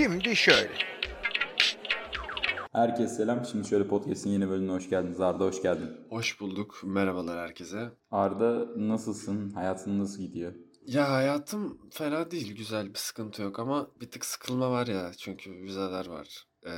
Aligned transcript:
Şimdi 0.00 0.36
şöyle. 0.36 0.70
Herkese 2.72 3.14
selam. 3.14 3.44
Şimdi 3.44 3.68
şöyle 3.68 3.88
podcast'in 3.88 4.30
yeni 4.30 4.48
bölümüne 4.48 4.72
hoş 4.72 4.90
geldiniz. 4.90 5.20
Arda 5.20 5.44
hoş 5.44 5.62
geldin. 5.62 5.90
Hoş 6.08 6.40
bulduk. 6.40 6.80
Merhabalar 6.84 7.38
herkese. 7.38 7.90
Arda 8.10 8.68
nasılsın? 8.76 9.50
Hayatın 9.50 9.98
nasıl 9.98 10.22
gidiyor? 10.22 10.54
Ya 10.86 11.12
hayatım 11.12 11.78
fena 11.90 12.30
değil. 12.30 12.56
Güzel 12.56 12.88
bir 12.88 12.98
sıkıntı 12.98 13.42
yok 13.42 13.58
ama 13.58 13.90
bir 14.00 14.10
tık 14.10 14.24
sıkılma 14.24 14.70
var 14.70 14.86
ya. 14.86 15.12
Çünkü 15.18 15.52
vizeler 15.52 16.06
var. 16.06 16.46
Ee, 16.66 16.70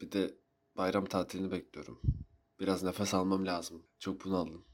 bir 0.00 0.12
de 0.12 0.34
bayram 0.76 1.04
tatilini 1.04 1.50
bekliyorum. 1.50 2.00
Biraz 2.60 2.82
nefes 2.82 3.14
almam 3.14 3.46
lazım. 3.46 3.82
Çok 3.98 4.24
bunaldım. 4.24 4.64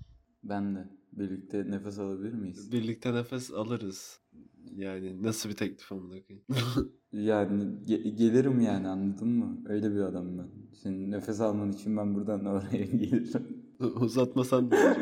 Ben 0.43 0.77
de. 0.77 0.89
Birlikte 1.13 1.71
nefes 1.71 1.99
alabilir 1.99 2.33
miyiz? 2.33 2.73
Birlikte 2.73 3.15
nefes 3.15 3.51
alırız. 3.51 4.21
Yani 4.75 5.23
nasıl 5.23 5.49
bir 5.49 5.57
teklif 5.57 5.93
amına 5.93 6.23
koyayım? 6.23 6.47
Yani 7.13 7.63
ge- 7.87 8.09
gelirim 8.17 8.61
yani 8.61 8.89
anladın 8.89 9.29
mı? 9.29 9.59
Öyle 9.69 9.95
bir 9.95 10.01
adamım 10.01 10.39
ben. 10.39 10.49
Senin 10.83 11.11
nefes 11.11 11.41
alman 11.41 11.73
için 11.73 11.97
ben 11.97 12.15
buradan 12.15 12.45
oraya 12.47 12.85
gelirim. 12.85 13.65
Uzatmasan 14.01 14.71
da. 14.71 14.77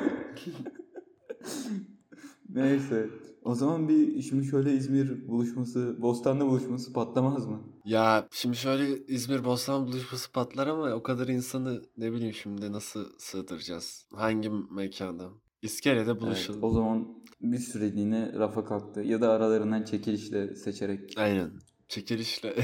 Neyse. 2.48 3.10
O 3.44 3.54
zaman 3.54 3.88
bir 3.88 4.22
şimdi 4.22 4.44
şöyle 4.44 4.72
İzmir 4.72 5.28
buluşması, 5.28 5.96
Bostan'da 6.02 6.46
buluşması 6.46 6.92
patlamaz 6.92 7.46
mı? 7.46 7.60
Ya 7.84 8.28
şimdi 8.32 8.56
şöyle 8.56 9.06
İzmir 9.06 9.44
Bostan 9.44 9.86
buluşması 9.86 10.32
patlar 10.32 10.66
ama 10.66 10.90
o 10.92 11.02
kadar 11.02 11.28
insanı 11.28 11.82
ne 11.96 12.12
bileyim 12.12 12.34
şimdi 12.34 12.72
nasıl 12.72 13.04
sığdıracağız? 13.18 14.06
Hangi 14.14 14.50
mekanda? 14.70 15.28
İskele'de 15.62 16.10
Evet, 16.10 16.20
buluşalım. 16.22 16.62
o 16.62 16.70
zaman 16.70 17.08
bir 17.40 17.58
süreliğine 17.58 18.32
rafa 18.38 18.64
kalktı. 18.64 19.00
Ya 19.00 19.20
da 19.20 19.30
aralarından 19.30 19.82
çekilişle 19.84 20.54
seçerek. 20.54 21.14
Aynen. 21.16 21.50
Çekilişle 21.88 22.54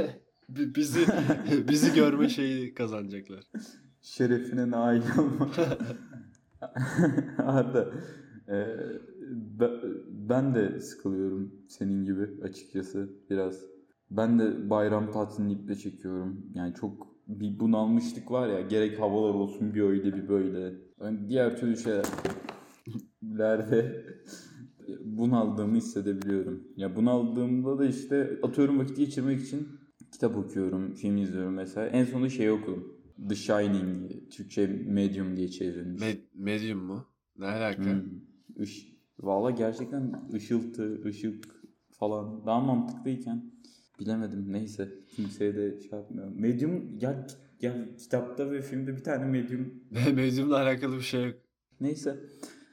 Bi- 0.48 0.74
bizi 0.74 1.00
bizi 1.68 1.94
görme 1.94 2.28
şeyi 2.28 2.74
kazanacaklar. 2.74 3.44
Şerefine 4.00 4.70
nail 4.70 5.02
olma. 5.18 5.50
Arda, 7.38 7.88
e, 8.48 8.66
be- 9.60 9.80
ben 10.08 10.54
de 10.54 10.80
sıkılıyorum 10.80 11.54
senin 11.68 12.04
gibi 12.04 12.30
açıkçası 12.42 13.10
biraz. 13.30 13.60
Ben 14.10 14.38
de 14.38 14.70
bayram 14.70 15.12
tatilini 15.12 15.52
iple 15.52 15.74
çekiyorum. 15.74 16.46
Yani 16.54 16.74
çok 16.74 17.12
bir 17.28 17.60
bunalmışlık 17.60 18.30
var 18.30 18.48
ya 18.48 18.60
gerek 18.60 19.00
havalar 19.00 19.34
olsun 19.34 19.74
bir 19.74 19.82
öyle 19.82 20.14
bir 20.16 20.28
böyle. 20.28 20.74
Yani 21.00 21.28
diğer 21.28 21.56
türlü 21.56 21.76
şeylerde 23.22 24.06
bunaldığımı 25.04 25.76
hissedebiliyorum. 25.76 26.62
Ya 26.76 26.96
bunaldığımda 26.96 27.78
da 27.78 27.86
işte 27.86 28.38
atıyorum 28.42 28.78
vakit 28.78 28.96
geçirmek 28.96 29.40
için 29.40 29.68
kitap 30.12 30.36
okuyorum, 30.36 30.94
film 30.94 31.16
izliyorum 31.16 31.54
mesela. 31.54 31.86
En 31.86 32.04
sonunda 32.04 32.28
şey 32.28 32.50
okudum. 32.50 33.02
The 33.28 33.34
Shining, 33.34 34.10
Türkçe 34.30 34.66
Medium 34.66 35.36
diye 35.36 35.48
çevrilmiş. 35.48 36.02
Me- 36.02 36.20
medium 36.34 36.78
mu? 36.84 37.06
Ne 37.38 37.46
alaka? 37.46 37.84
Hmm. 37.84 38.02
Iş, 38.64 38.92
Valla 39.20 39.50
gerçekten 39.50 40.28
ışıltı, 40.34 41.02
ışık 41.04 41.44
falan 41.90 42.46
daha 42.46 42.60
mantıklıyken 42.60 43.52
bilemedim. 44.00 44.52
Neyse 44.52 44.88
kimseye 45.16 45.56
de 45.56 45.80
şey 45.80 45.98
yapmıyorum. 45.98 46.40
Medium 46.40 46.98
ya, 47.00 47.26
ya 47.60 47.96
kitapta 47.98 48.50
ve 48.50 48.62
filmde 48.62 48.96
bir 48.96 49.04
tane 49.04 49.24
medium 49.24 49.74
Medium'la 50.14 50.56
alakalı 50.62 50.96
bir 50.96 51.02
şey 51.02 51.24
yok. 51.24 51.34
Neyse. 51.80 52.16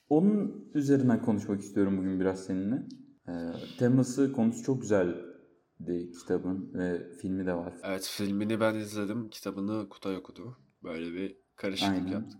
Onun 0.09 0.69
üzerinden 0.73 1.21
konuşmak 1.21 1.59
istiyorum 1.59 1.97
bugün 1.97 2.19
biraz 2.19 2.45
seninle. 2.45 2.83
Ee, 3.27 3.31
teması, 3.79 4.31
konusu 4.31 4.63
çok 4.63 4.81
güzeldi 4.81 6.11
kitabın 6.19 6.73
ve 6.73 7.13
filmi 7.21 7.45
de 7.45 7.53
var. 7.53 7.73
Evet 7.83 8.11
filmini 8.17 8.59
ben 8.59 8.75
izledim. 8.75 9.29
Kitabını 9.29 9.89
Kutay 9.89 10.17
okudu. 10.17 10.57
Böyle 10.83 11.13
bir 11.13 11.37
karışıklık 11.55 11.93
Aynen. 11.93 12.11
yaptık. 12.11 12.39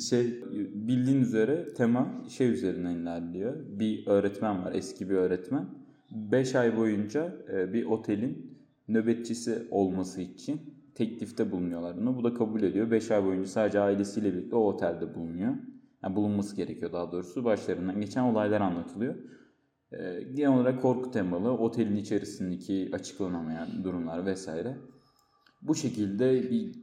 şey 0.10 0.42
bildiğin 0.74 1.20
üzere 1.20 1.74
tema 1.74 2.24
şey 2.28 2.48
üzerinden 2.48 2.96
ilerliyor. 2.96 3.56
Bir 3.68 4.06
öğretmen 4.06 4.64
var, 4.64 4.72
eski 4.72 5.10
bir 5.10 5.14
öğretmen. 5.14 5.68
5 6.10 6.54
ay 6.54 6.76
boyunca 6.76 7.36
e, 7.52 7.72
bir 7.72 7.84
otelin 7.84 8.58
nöbetçisi 8.88 9.68
olması 9.70 10.20
için 10.20 10.60
teklifte 10.94 11.50
bulunuyorlar 11.52 11.94
ona. 11.94 12.16
Bu 12.16 12.24
da 12.24 12.34
kabul 12.34 12.62
ediyor. 12.62 12.90
5 12.90 13.10
ay 13.10 13.24
boyunca 13.24 13.48
sadece 13.48 13.80
ailesiyle 13.80 14.34
birlikte 14.34 14.56
o 14.56 14.60
otelde 14.60 15.14
bulunuyor. 15.14 15.54
Yani 16.02 16.16
bulunması 16.16 16.56
gerekiyor 16.56 16.92
daha 16.92 17.12
doğrusu. 17.12 17.44
Başlarından 17.44 18.00
geçen 18.00 18.22
olaylar 18.22 18.60
anlatılıyor. 18.60 19.14
E, 19.92 20.22
genel 20.34 20.54
olarak 20.54 20.82
korku 20.82 21.10
temalı, 21.10 21.50
otelin 21.50 21.96
içerisindeki 21.96 22.90
açıklanamayan 22.92 23.84
durumlar 23.84 24.26
vesaire. 24.26 24.76
Bu 25.62 25.74
şekilde 25.74 26.50
bir 26.50 26.74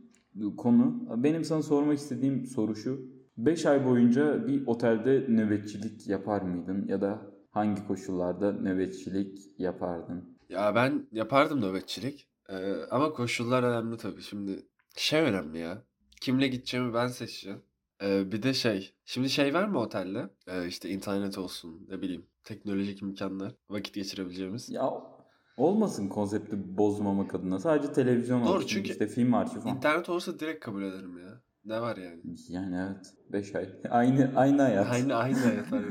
konu. 0.57 1.07
Benim 1.23 1.43
sana 1.43 1.61
sormak 1.61 1.97
istediğim 1.97 2.45
soru 2.45 2.75
şu. 2.75 3.15
5 3.37 3.65
ay 3.65 3.85
boyunca 3.85 4.47
bir 4.47 4.67
otelde 4.67 5.25
nöbetçilik 5.29 6.07
yapar 6.07 6.41
mıydın? 6.41 6.87
Ya 6.87 7.01
da 7.01 7.21
hangi 7.51 7.87
koşullarda 7.87 8.51
nöbetçilik 8.51 9.59
yapardın? 9.59 10.37
Ya 10.49 10.75
ben 10.75 11.07
yapardım 11.11 11.61
nöbetçilik. 11.61 12.27
Ee, 12.49 12.75
ama 12.91 13.13
koşullar 13.13 13.63
önemli 13.63 13.97
tabii. 13.97 14.21
Şimdi 14.21 14.65
şey 14.95 15.21
önemli 15.21 15.57
ya. 15.57 15.83
Kimle 16.21 16.47
gideceğimi 16.47 16.93
ben 16.93 17.07
seçeceğim. 17.07 17.61
Ee, 18.03 18.31
bir 18.31 18.43
de 18.43 18.53
şey. 18.53 18.93
Şimdi 19.05 19.29
şey 19.29 19.53
var 19.53 19.67
mı 19.67 19.79
otelde? 19.79 20.29
Ee, 20.47 20.67
işte 20.67 20.89
internet 20.89 21.37
olsun 21.37 21.87
ne 21.89 22.01
bileyim. 22.01 22.25
Teknolojik 22.43 23.01
imkanlar. 23.01 23.55
Vakit 23.69 23.95
geçirebileceğimiz. 23.95 24.69
Ya 24.69 24.93
olmasın 25.57 26.09
konsepti 26.09 26.77
bozmamak 26.77 27.35
adına. 27.35 27.59
Sadece 27.59 27.93
televizyon 27.93 28.45
Doğru, 28.45 28.53
olsun. 28.57 28.67
çünkü 28.67 28.91
işte 28.91 29.07
film 29.07 29.33
arşivi 29.33 29.59
falan. 29.59 29.75
İnternet 29.75 30.09
olsa 30.09 30.39
direkt 30.39 30.65
kabul 30.65 30.83
ederim 30.83 31.17
ya. 31.17 31.41
Ne 31.65 31.81
var 31.81 31.97
yani? 31.97 32.21
Yani 32.49 32.75
evet. 32.75 33.13
5 33.31 33.55
ay. 33.55 33.69
Aynı 33.89 34.31
aynı 34.35 34.61
hayat. 34.61 34.91
Aynı 34.91 35.15
aynı 35.15 35.37
hayat. 35.37 35.67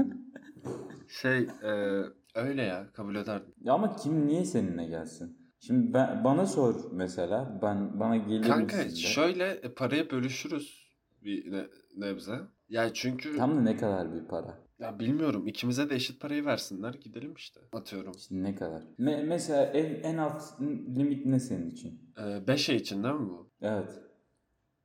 Şey 1.09 1.39
e, 1.63 2.03
öyle 2.35 2.63
ya 2.63 2.87
kabul 2.93 3.15
ederdim. 3.17 3.55
Ya 3.61 3.73
ama 3.73 3.97
kim 3.97 4.27
niye 4.27 4.45
seninle 4.45 4.87
gelsin? 4.87 5.39
Şimdi 5.61 5.95
ben, 5.95 6.25
bana 6.25 6.47
sor 6.47 6.75
mesela. 6.93 7.59
Ben 7.63 8.01
bana 8.01 8.17
gelir 8.17 8.43
Kanka 8.43 8.89
şöyle 8.89 9.51
e, 9.51 9.75
parayı 9.75 10.11
bölüşürüz 10.11 10.84
bir 11.25 11.53
ne, 11.53 11.67
nebze. 11.97 12.41
Yani 12.69 12.91
çünkü 12.95 13.37
Tam 13.37 13.57
da 13.57 13.61
ne 13.61 13.77
kadar 13.77 14.15
bir 14.15 14.29
para? 14.29 14.59
ya 14.79 14.99
bilmiyorum 14.99 15.47
ikimize 15.47 15.91
de 15.91 15.95
eşit 15.95 16.21
parayı 16.21 16.45
versinler 16.45 16.95
gidelim 16.95 17.35
işte. 17.37 17.61
Atıyorum. 17.73 18.13
İşte 18.17 18.35
ne 18.43 18.55
kadar? 18.55 18.83
Me- 18.99 19.23
mesela 19.27 19.65
en, 19.65 19.95
en 20.13 20.19
alt 20.19 20.61
limit 20.97 21.27
ne 21.27 21.41
senin 21.41 21.71
için? 21.71 22.01
5 22.49 22.71
ay 22.71 22.77
için 22.77 23.03
değil 23.05 23.15
mi 23.15 23.29
bu? 23.29 23.51
Evet. 23.63 24.01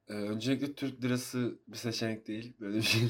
E, 0.07 0.13
öncelikle 0.13 0.73
Türk 0.73 1.03
lirası 1.03 1.59
bir 1.67 1.77
seçenek 1.77 2.27
değil. 2.27 2.53
Böyle 2.59 2.77
bir 2.77 2.81
şey. 2.81 3.01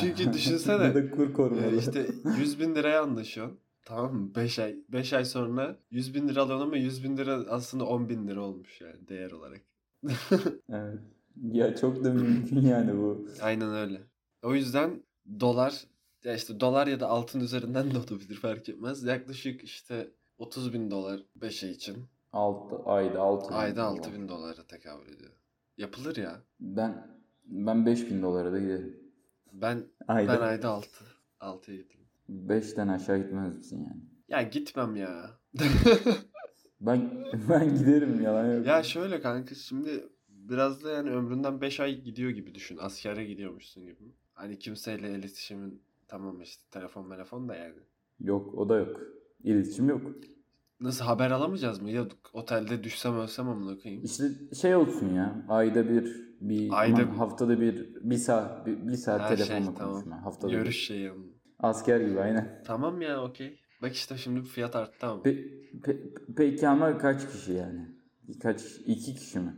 Çünkü 0.00 0.32
düşünsene. 0.32 0.94
da 0.94 1.10
kur 1.10 1.32
korumalı. 1.34 1.74
e, 1.74 1.78
işte 1.78 2.06
100 2.38 2.60
bin 2.60 2.74
liraya 2.74 3.02
anlaşıyorsun. 3.02 3.58
Tamam 3.84 4.14
mı? 4.14 4.34
5 4.34 4.58
ay. 4.58 4.76
5 4.88 5.12
ay 5.12 5.24
sonra 5.24 5.76
100 5.90 6.14
bin 6.14 6.28
lira 6.28 6.42
alıyorsun 6.42 6.66
ama 6.66 6.76
100 6.76 7.04
bin 7.04 7.16
lira 7.16 7.32
aslında 7.48 7.84
10 7.84 8.08
bin 8.08 8.28
lira 8.28 8.40
olmuş 8.40 8.80
yani 8.80 9.08
değer 9.08 9.30
olarak. 9.30 9.60
Evet. 10.68 11.00
Ya 11.42 11.76
çok 11.76 12.04
da 12.04 12.12
mümkün 12.12 12.60
yani 12.60 12.96
bu. 12.96 13.28
Aynen 13.42 13.74
öyle. 13.74 14.02
O 14.42 14.54
yüzden 14.54 15.02
dolar 15.40 15.84
ya 16.24 16.34
işte 16.34 16.60
dolar 16.60 16.86
ya 16.86 17.00
da 17.00 17.08
altın 17.08 17.40
üzerinden 17.40 17.90
de 17.94 17.98
olabilir 17.98 18.34
fark 18.34 18.68
etmez. 18.68 19.02
Yaklaşık 19.04 19.64
işte 19.64 20.10
30 20.38 20.72
bin 20.72 20.90
dolar 20.90 21.20
5 21.36 21.64
ay 21.64 21.70
için. 21.70 21.96
Altı, 22.32 22.76
ayda 22.84 23.20
6 23.20 23.54
Ayda 23.54 23.84
6 23.84 24.12
bin 24.12 24.28
dolara 24.28 24.66
tekabül 24.66 25.12
ediyor. 25.12 25.30
Yapılır 25.76 26.16
ya. 26.16 26.42
Ben 26.60 27.06
ben 27.46 27.86
5000 27.86 28.22
dolara 28.22 28.52
da 28.52 28.58
giderim. 28.58 28.96
Ben 29.52 29.84
Ayda. 30.08 30.32
ben 30.32 30.40
ayda 30.46 30.68
6. 30.70 30.88
6'ya 31.40 31.76
gittim. 31.76 32.00
5'ten 32.30 32.88
aşağı 32.88 33.18
gitmez 33.18 33.56
misin 33.56 33.78
yani? 33.90 34.02
Ya 34.28 34.42
gitmem 34.42 34.96
ya. 34.96 35.30
Ben 36.80 37.10
ben 37.48 37.78
giderim 37.78 38.22
yalan 38.22 38.52
yok. 38.54 38.66
ya 38.66 38.82
şöyle 38.82 39.20
kanka 39.20 39.54
şimdi 39.54 40.08
biraz 40.50 40.84
da 40.84 40.90
yani 40.90 41.10
ömründen 41.10 41.60
5 41.60 41.80
ay 41.80 42.00
gidiyor 42.02 42.30
gibi 42.30 42.54
düşün. 42.54 42.78
Askere 42.80 43.24
gidiyormuşsun 43.24 43.84
gibi. 43.84 44.12
Hani 44.34 44.58
kimseyle 44.58 45.10
iletişimin 45.10 45.82
tamam 46.08 46.40
işte 46.42 46.62
telefon 46.70 47.10
telefon 47.10 47.48
da 47.48 47.54
yani. 47.56 47.78
Yok 48.20 48.54
o 48.54 48.68
da 48.68 48.76
yok. 48.76 49.00
İletişim 49.44 49.88
yok. 49.88 50.02
Nasıl 50.80 51.04
haber 51.04 51.30
alamayacağız 51.30 51.80
mı? 51.82 51.90
Ya 51.90 52.06
otelde 52.32 52.84
düşsem 52.84 53.16
ölsem 53.16 53.48
amına 53.48 53.78
koyayım. 53.78 54.04
İşte 54.04 54.24
şey 54.60 54.76
olsun 54.76 55.14
ya. 55.14 55.44
Ayda 55.48 55.88
bir 55.88 56.26
bir 56.40 56.80
Ayda 56.80 57.02
aman 57.02 57.14
haftada 57.14 57.60
bir 57.60 57.94
bir 58.00 58.16
saat 58.16 58.66
bir, 58.66 58.88
bir 58.88 58.96
saat 58.96 59.20
Her 59.20 59.36
telefonla 59.36 59.64
şey, 59.66 59.74
tamam. 59.74 59.94
konuşma. 59.94 60.24
Haftada 60.24 60.52
Görüş 60.52 60.66
bir. 60.76 60.80
şeyi. 60.80 61.12
Asker 61.58 62.00
gibi 62.00 62.20
aynen. 62.20 62.62
Tamam 62.66 63.02
ya 63.02 63.22
okey. 63.24 63.58
Bak 63.82 63.94
işte 63.94 64.16
şimdi 64.16 64.42
fiyat 64.42 64.76
arttı 64.76 65.06
ama. 65.06 65.22
Pe- 65.22 65.70
pe- 65.80 66.14
peki 66.36 66.68
ama 66.68 66.98
kaç 66.98 67.32
kişi 67.32 67.52
yani? 67.52 67.86
Kaç? 68.42 68.62
iki 68.86 69.14
kişi 69.14 69.38
mi? 69.38 69.54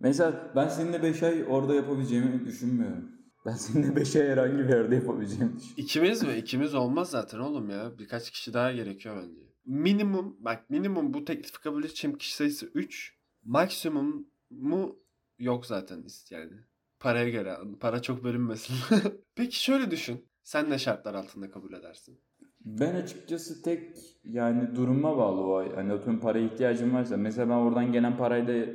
Mesela 0.00 0.52
ben 0.56 0.68
seninle 0.68 1.02
5 1.02 1.22
ay 1.22 1.44
orada 1.48 1.74
yapabileceğimi 1.74 2.44
düşünmüyorum. 2.44 3.10
Ben 3.46 3.52
seninle 3.52 3.96
5 3.96 4.16
ay 4.16 4.28
herhangi 4.28 4.58
bir 4.58 4.68
yerde 4.68 4.94
yapabileceğimi 4.94 5.56
düşünüyorum. 5.56 5.74
İkimiz 5.76 6.22
mi? 6.22 6.32
İkimiz 6.34 6.74
olmaz 6.74 7.10
zaten 7.10 7.38
oğlum 7.38 7.70
ya. 7.70 7.98
Birkaç 7.98 8.30
kişi 8.30 8.54
daha 8.54 8.72
gerekiyor 8.72 9.16
bence. 9.22 9.40
minimum 9.64 10.36
bak 10.40 10.70
minimum 10.70 11.14
bu 11.14 11.24
teklifi 11.24 11.60
kabul 11.60 11.84
edeceğim 11.84 12.18
kişi 12.18 12.34
sayısı 12.34 12.66
3. 12.74 13.16
Maksimum 13.44 14.26
mu 14.50 14.96
yok 15.38 15.66
zaten 15.66 16.04
yani. 16.30 16.52
Paraya 17.00 17.30
göre. 17.30 17.56
Para 17.80 18.02
çok 18.02 18.24
bölünmesin. 18.24 18.76
Peki 19.34 19.62
şöyle 19.62 19.90
düşün. 19.90 20.26
Sen 20.42 20.70
ne 20.70 20.78
şartlar 20.78 21.14
altında 21.14 21.50
kabul 21.50 21.72
edersin? 21.72 22.20
Ben 22.64 22.94
açıkçası 22.94 23.62
tek 23.62 23.96
yani 24.24 24.76
duruma 24.76 25.16
bağlı 25.16 25.40
o 25.40 25.54
ay. 25.56 25.74
Hani 25.74 25.92
atıyorum 25.92 26.20
paraya 26.20 26.46
ihtiyacım 26.46 26.94
varsa. 26.94 27.16
Mesela 27.16 27.48
ben 27.48 27.54
oradan 27.54 27.92
gelen 27.92 28.16
parayla 28.16 28.66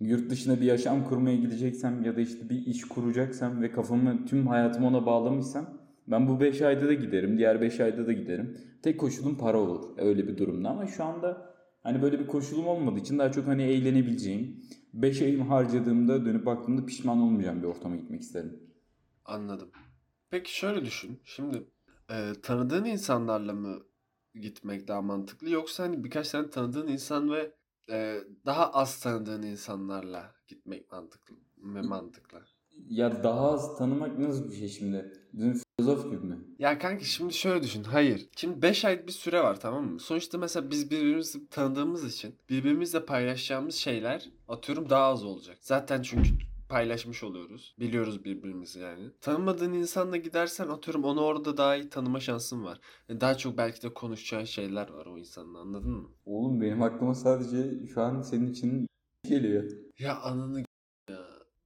yurt 0.00 0.30
dışına 0.30 0.60
bir 0.60 0.64
yaşam 0.64 1.04
kurmaya 1.04 1.36
gideceksem 1.36 2.02
ya 2.04 2.16
da 2.16 2.20
işte 2.20 2.50
bir 2.50 2.66
iş 2.66 2.84
kuracaksam 2.84 3.62
ve 3.62 3.70
kafamı 3.70 4.26
tüm 4.26 4.46
hayatımı 4.46 4.86
ona 4.86 5.06
bağlamışsam 5.06 5.84
ben 6.06 6.28
bu 6.28 6.40
5 6.40 6.62
ayda 6.62 6.88
da 6.88 6.94
giderim. 6.94 7.38
Diğer 7.38 7.60
5 7.60 7.80
ayda 7.80 8.06
da 8.06 8.12
giderim. 8.12 8.58
Tek 8.82 9.00
koşulum 9.00 9.38
para 9.38 9.58
olur 9.58 9.98
öyle 9.98 10.28
bir 10.28 10.38
durumda 10.38 10.68
ama 10.68 10.86
şu 10.86 11.04
anda 11.04 11.54
hani 11.82 12.02
böyle 12.02 12.18
bir 12.18 12.26
koşulum 12.26 12.66
olmadığı 12.66 12.98
için 12.98 13.18
daha 13.18 13.32
çok 13.32 13.46
hani 13.46 13.62
eğlenebileceğim 13.62 14.62
5 14.92 15.22
ayımı 15.22 15.44
harcadığımda 15.44 16.24
dönüp 16.24 16.46
baktığımda 16.46 16.86
pişman 16.86 17.20
olmayacağım 17.20 17.62
bir 17.62 17.66
ortama 17.66 17.96
gitmek 17.96 18.20
isterim. 18.20 18.60
Anladım. 19.24 19.70
Peki 20.30 20.56
şöyle 20.56 20.84
düşün. 20.84 21.20
Şimdi 21.24 21.62
e, 22.10 22.32
tanıdığın 22.42 22.84
insanlarla 22.84 23.52
mı 23.52 23.82
gitmek 24.34 24.88
daha 24.88 25.02
mantıklı 25.02 25.50
yoksa 25.50 25.84
hani 25.84 26.04
birkaç 26.04 26.30
tane 26.30 26.50
tanıdığın 26.50 26.88
insan 26.88 27.30
ve 27.32 27.54
e, 27.90 28.20
daha 28.46 28.70
az 28.70 29.00
tanıdığın 29.00 29.42
insanlarla 29.42 30.34
gitmek 30.48 30.92
mantıklı 30.92 31.36
mı 31.56 31.82
mantıklı? 31.82 32.42
Ya 32.88 33.22
daha 33.24 33.50
az 33.50 33.78
tanımak 33.78 34.18
nasıl 34.18 34.50
bir 34.50 34.56
şey 34.56 34.68
şimdi? 34.68 35.12
Bizim 35.32 35.60
filozof 35.76 36.04
gibi 36.04 36.26
mi? 36.26 36.38
Ya 36.58 36.78
kanka 36.78 37.04
şimdi 37.04 37.34
şöyle 37.34 37.62
düşün. 37.62 37.84
Hayır. 37.84 38.26
Şimdi 38.36 38.62
5 38.62 38.84
ay 38.84 39.06
bir 39.06 39.12
süre 39.12 39.40
var 39.40 39.60
tamam 39.60 39.84
mı? 39.84 40.00
Sonuçta 40.00 40.38
mesela 40.38 40.70
biz 40.70 40.90
birbirimizi 40.90 41.48
tanıdığımız 41.48 42.14
için 42.14 42.34
birbirimizle 42.50 43.04
paylaşacağımız 43.04 43.74
şeyler 43.74 44.30
atıyorum 44.48 44.90
daha 44.90 45.04
az 45.04 45.24
olacak. 45.24 45.58
Zaten 45.60 46.02
çünkü 46.02 46.30
paylaşmış 46.74 47.24
oluyoruz. 47.24 47.74
Biliyoruz 47.80 48.24
birbirimizi 48.24 48.80
yani. 48.80 49.10
Tanımadığın 49.20 49.72
insanla 49.72 50.16
gidersen 50.16 50.68
atıyorum 50.68 51.04
onu 51.04 51.20
orada 51.20 51.56
daha 51.56 51.76
iyi 51.76 51.88
tanıma 51.88 52.20
şansın 52.20 52.64
var. 52.64 52.80
Yani 53.08 53.20
daha 53.20 53.36
çok 53.36 53.58
belki 53.58 53.82
de 53.82 53.94
konuşacağın 53.94 54.44
şeyler 54.44 54.90
var 54.90 55.06
o 55.06 55.18
insanla 55.18 55.58
anladın 55.58 55.90
mı? 55.90 56.08
Oğlum 56.26 56.60
benim 56.60 56.82
aklıma 56.82 57.14
sadece 57.14 57.86
şu 57.94 58.02
an 58.02 58.22
senin 58.22 58.50
için 58.50 58.86
geliyor. 59.28 59.64
Ya 59.98 60.20
ananı 60.20 60.64
ya. 61.10 61.18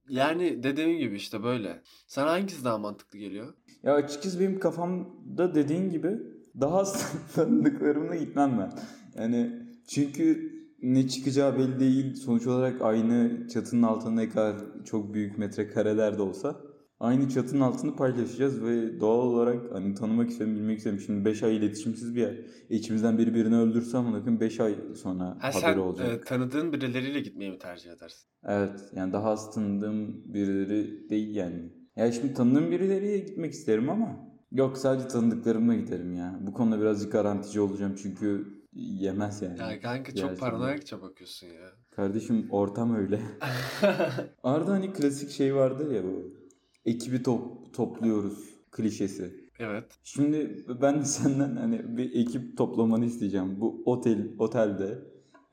Yani 0.09 0.63
dediğim 0.63 0.99
gibi 0.99 1.15
işte 1.15 1.43
böyle. 1.43 1.81
Sana 2.07 2.31
hangisi 2.31 2.65
daha 2.65 2.77
mantıklı 2.77 3.19
geliyor? 3.19 3.53
Ya 3.83 3.93
açıkçası 3.93 4.39
benim 4.39 4.59
kafamda 4.59 5.55
dediğin 5.55 5.89
gibi 5.89 6.17
daha 6.61 6.77
az 6.77 7.13
tanıdıklarımla 7.35 8.15
gitmem 8.15 8.59
ben. 8.59 8.79
Yani 9.21 9.61
çünkü 9.87 10.58
ne 10.83 11.07
çıkacağı 11.07 11.57
belli 11.57 11.79
değil. 11.79 12.15
Sonuç 12.15 12.47
olarak 12.47 12.81
aynı 12.81 13.47
çatının 13.47 13.83
altında 13.83 14.11
ne 14.15 14.29
kadar 14.29 14.55
çok 14.85 15.13
büyük 15.13 15.37
metrekareler 15.37 16.17
de 16.17 16.21
olsa 16.21 16.61
aynı 16.99 17.29
çatının 17.29 17.61
altını 17.61 17.95
paylaşacağız 17.95 18.63
ve 18.63 18.99
doğal 18.99 19.17
olarak 19.27 19.71
hani 19.73 19.93
tanımak 19.95 20.29
istiyorum, 20.29 20.55
bilmek 20.55 20.77
istiyorum. 20.77 21.01
Şimdi 21.05 21.25
5 21.25 21.43
ay 21.43 21.57
iletişimsiz 21.57 22.15
bir 22.15 22.21
yer. 22.21 22.35
İçimizden 22.69 23.17
biri 23.17 23.33
birini 23.33 23.55
öldürse 23.55 23.97
ama 23.97 24.13
bakın 24.13 24.39
5 24.39 24.59
ay 24.59 24.75
sonra 24.95 25.37
Ha, 25.39 25.51
haberi 25.53 25.61
sen 25.61 25.77
olacak. 25.77 26.07
e, 26.11 26.21
tanıdığın 26.21 26.73
birileriyle 26.73 27.19
gitmeyi 27.19 27.51
mi 27.51 27.57
tercih 27.59 27.91
edersin? 27.91 28.27
Evet 28.45 28.79
yani 28.95 29.13
daha 29.13 29.29
az 29.29 29.51
tanıdığım 29.55 30.33
birileri 30.33 31.09
değil 31.09 31.35
yani. 31.35 31.73
Ya 31.95 32.11
şimdi 32.11 32.33
tanıdığım 32.33 32.71
birileriyle 32.71 33.17
gitmek 33.17 33.51
isterim 33.53 33.89
ama 33.89 34.29
yok 34.51 34.77
sadece 34.77 35.07
tanıdıklarımla 35.07 35.75
giderim 35.75 36.13
ya. 36.15 36.39
Bu 36.41 36.53
konuda 36.53 36.81
birazcık 36.81 37.11
garantici 37.11 37.61
olacağım 37.61 37.95
çünkü 38.01 38.58
yemez 38.73 39.41
yani. 39.41 39.59
Ya 39.59 39.79
kanka 39.81 40.11
çok 40.11 40.15
Gerçekten. 40.15 40.37
paranoyakça 40.37 41.01
bakıyorsun 41.01 41.47
ya. 41.47 41.71
Kardeşim 41.91 42.47
ortam 42.49 42.95
öyle. 42.95 43.21
Arada 44.43 44.71
hani 44.71 44.93
klasik 44.93 45.29
şey 45.29 45.55
vardır 45.55 45.91
ya 45.91 46.03
bu. 46.03 46.33
Ekibi 46.85 47.23
top, 47.23 47.73
topluyoruz 47.73 48.49
klişesi. 48.71 49.49
evet. 49.59 49.85
Şimdi 50.03 50.65
ben 50.81 50.99
de 50.99 51.05
senden 51.05 51.55
hani 51.55 51.97
bir 51.97 52.15
ekip 52.15 52.57
toplamanı 52.57 53.05
isteyeceğim. 53.05 53.61
Bu 53.61 53.81
otel 53.85 54.27
otelde 54.39 54.99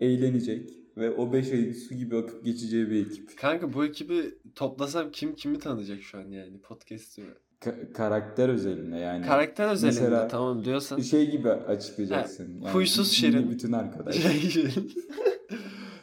eğlenecek 0.00 0.70
ve 0.96 1.10
o 1.10 1.32
5 1.32 1.52
ayın 1.52 1.72
su 1.72 1.94
gibi 1.94 2.16
akıp 2.16 2.44
geçeceği 2.44 2.90
bir 2.90 3.06
ekip. 3.06 3.38
Kanka 3.38 3.72
bu 3.72 3.84
ekibi 3.84 4.34
toplasam 4.54 5.10
kim 5.10 5.34
kimi 5.34 5.58
tanıyacak 5.58 6.02
şu 6.02 6.18
an 6.18 6.28
yani 6.28 6.60
podcast'ı. 6.60 7.22
Ka- 7.60 7.92
karakter 7.92 8.48
özelinde 8.48 8.96
yani. 8.96 9.26
Karakter 9.26 9.68
özelinde 9.68 10.00
Mesela- 10.00 10.28
tamam 10.28 10.64
diyorsan. 10.64 11.00
şey 11.00 11.30
gibi 11.30 11.50
açıklayacaksın. 11.50 12.60
Ha, 12.62 12.74
huysuz 12.74 13.12
Şirin. 13.12 13.50
bütün 13.50 13.72
arkadaş. 13.72 14.16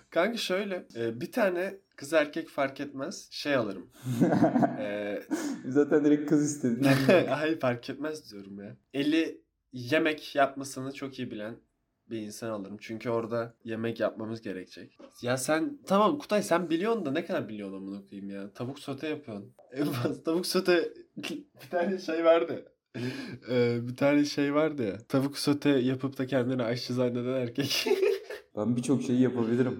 Kanka 0.09 0.37
şöyle 0.37 0.85
e, 0.95 1.21
bir 1.21 1.31
tane 1.31 1.73
kız 1.95 2.13
erkek 2.13 2.49
fark 2.49 2.79
etmez 2.81 3.27
şey 3.31 3.55
alırım. 3.55 3.89
E, 4.79 5.19
Zaten 5.67 6.05
direkt 6.05 6.29
kız 6.29 6.43
istedin. 6.55 6.83
Hayır 7.29 7.59
fark 7.59 7.89
etmez 7.89 8.31
diyorum 8.31 8.59
ya. 8.63 8.77
Eli 8.93 9.41
yemek 9.73 10.35
yapmasını 10.35 10.93
çok 10.93 11.19
iyi 11.19 11.31
bilen 11.31 11.55
bir 12.09 12.17
insan 12.21 12.49
alırım. 12.49 12.77
Çünkü 12.81 13.09
orada 13.09 13.53
yemek 13.63 13.99
yapmamız 13.99 14.41
gerekecek. 14.41 14.97
Ya 15.21 15.37
sen 15.37 15.79
tamam 15.87 16.17
Kutay 16.17 16.43
sen 16.43 16.69
biliyorsun 16.69 17.05
da 17.05 17.11
ne 17.11 17.25
kadar 17.25 17.49
biliyorsun 17.49 17.75
amına 17.77 18.01
koyayım 18.09 18.29
ya. 18.29 18.53
Tavuk 18.53 18.79
sote 18.79 19.07
yapıyorsun. 19.07 19.53
En 19.73 19.85
fazla 19.85 20.23
tavuk 20.23 20.45
sote 20.45 20.93
bir 21.17 21.69
tane 21.71 21.97
şey 21.99 22.25
vardı. 22.25 22.65
Ee, 23.49 23.79
bir 23.87 23.95
tane 23.95 24.25
şey 24.25 24.53
vardı 24.53 24.83
ya. 24.83 24.97
Tavuk 25.07 25.37
sote 25.37 25.69
yapıp 25.69 26.17
da 26.17 26.27
kendini 26.27 26.63
aşçı 26.63 26.93
zanneden 26.93 27.33
erkek. 27.33 27.85
ben 28.55 28.75
birçok 28.75 29.01
şeyi 29.03 29.21
yapabilirim. 29.21 29.79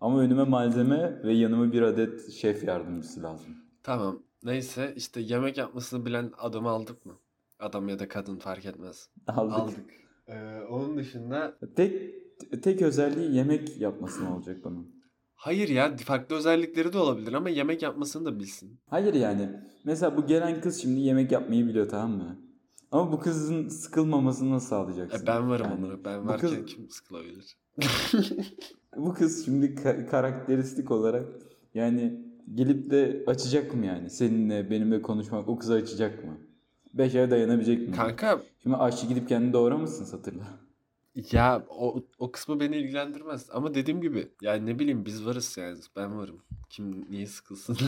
Ama 0.00 0.20
önüme 0.20 0.44
malzeme 0.44 1.22
ve 1.24 1.32
yanıma 1.32 1.72
bir 1.72 1.82
adet 1.82 2.32
şef 2.32 2.64
yardımcısı 2.64 3.22
lazım. 3.22 3.56
tamam. 3.82 4.22
Neyse 4.42 4.92
işte 4.96 5.20
yemek 5.20 5.56
yapmasını 5.58 6.06
bilen 6.06 6.32
adamı 6.38 6.68
aldık 6.68 7.06
mı? 7.06 7.12
Adam 7.58 7.88
ya 7.88 7.98
da 7.98 8.08
kadın 8.08 8.36
fark 8.36 8.64
etmez. 8.66 9.08
Aldık. 9.26 9.54
Aldık. 9.58 9.90
Ee, 10.32 10.60
onun 10.70 10.96
dışında 10.96 11.58
Tek 11.76 11.92
tek 12.62 12.82
özelliği 12.82 13.34
yemek 13.34 13.80
yapması 13.80 14.22
mı 14.22 14.36
olacak 14.36 14.56
bunun? 14.64 15.02
Hayır 15.34 15.68
ya 15.68 15.96
farklı 15.96 16.36
özellikleri 16.36 16.92
de 16.92 16.98
olabilir 16.98 17.32
ama 17.32 17.48
yemek 17.48 17.82
yapmasını 17.82 18.24
da 18.24 18.38
bilsin. 18.38 18.80
Hayır 18.86 19.14
yani. 19.14 19.50
Mesela 19.84 20.16
bu 20.16 20.26
gelen 20.26 20.60
kız 20.60 20.82
şimdi 20.82 21.00
yemek 21.00 21.32
yapmayı 21.32 21.66
biliyor 21.66 21.88
tamam 21.88 22.10
mı? 22.10 22.38
Ama 22.90 23.12
bu 23.12 23.20
kızın 23.20 23.68
sıkılmamasını 23.68 24.50
nasıl 24.50 24.68
sağlayacaksın? 24.68 25.24
E 25.24 25.26
ben 25.26 25.50
varım 25.50 25.66
Yani 25.70 25.84
onlara. 25.84 26.04
Ben 26.04 26.28
varken 26.28 26.50
kız- 26.50 26.74
kim 26.74 26.90
sıkılabilir? 26.90 27.56
Bu 28.96 29.14
kız 29.14 29.44
şimdi 29.44 29.66
ka- 29.66 30.06
karakteristik 30.06 30.90
olarak 30.90 31.26
yani 31.74 32.24
gelip 32.54 32.90
de 32.90 33.24
açacak 33.26 33.74
mı 33.74 33.86
yani? 33.86 34.10
Seninle 34.10 34.70
benimle 34.70 35.02
konuşmak 35.02 35.48
o 35.48 35.58
kızı 35.58 35.74
açacak 35.74 36.24
mı? 36.24 36.38
Beş 36.94 37.14
ay 37.14 37.30
dayanabilecek 37.30 37.88
mi? 37.88 37.94
Kanka 37.96 38.42
Şimdi 38.62 38.76
aşçı 38.76 39.06
gidip 39.06 39.28
kendini 39.28 39.52
doğramasın 39.52 40.04
satırla. 40.04 40.44
ya 41.32 41.64
o, 41.68 42.02
o 42.18 42.32
kısmı 42.32 42.60
beni 42.60 42.76
ilgilendirmez. 42.76 43.48
Ama 43.52 43.74
dediğim 43.74 44.00
gibi 44.00 44.28
yani 44.42 44.66
ne 44.66 44.78
bileyim 44.78 45.04
biz 45.06 45.26
varız 45.26 45.56
yani. 45.58 45.78
Ben 45.96 46.18
varım. 46.18 46.42
Kim 46.70 47.10
niye 47.10 47.26
sıkılsın? 47.26 47.76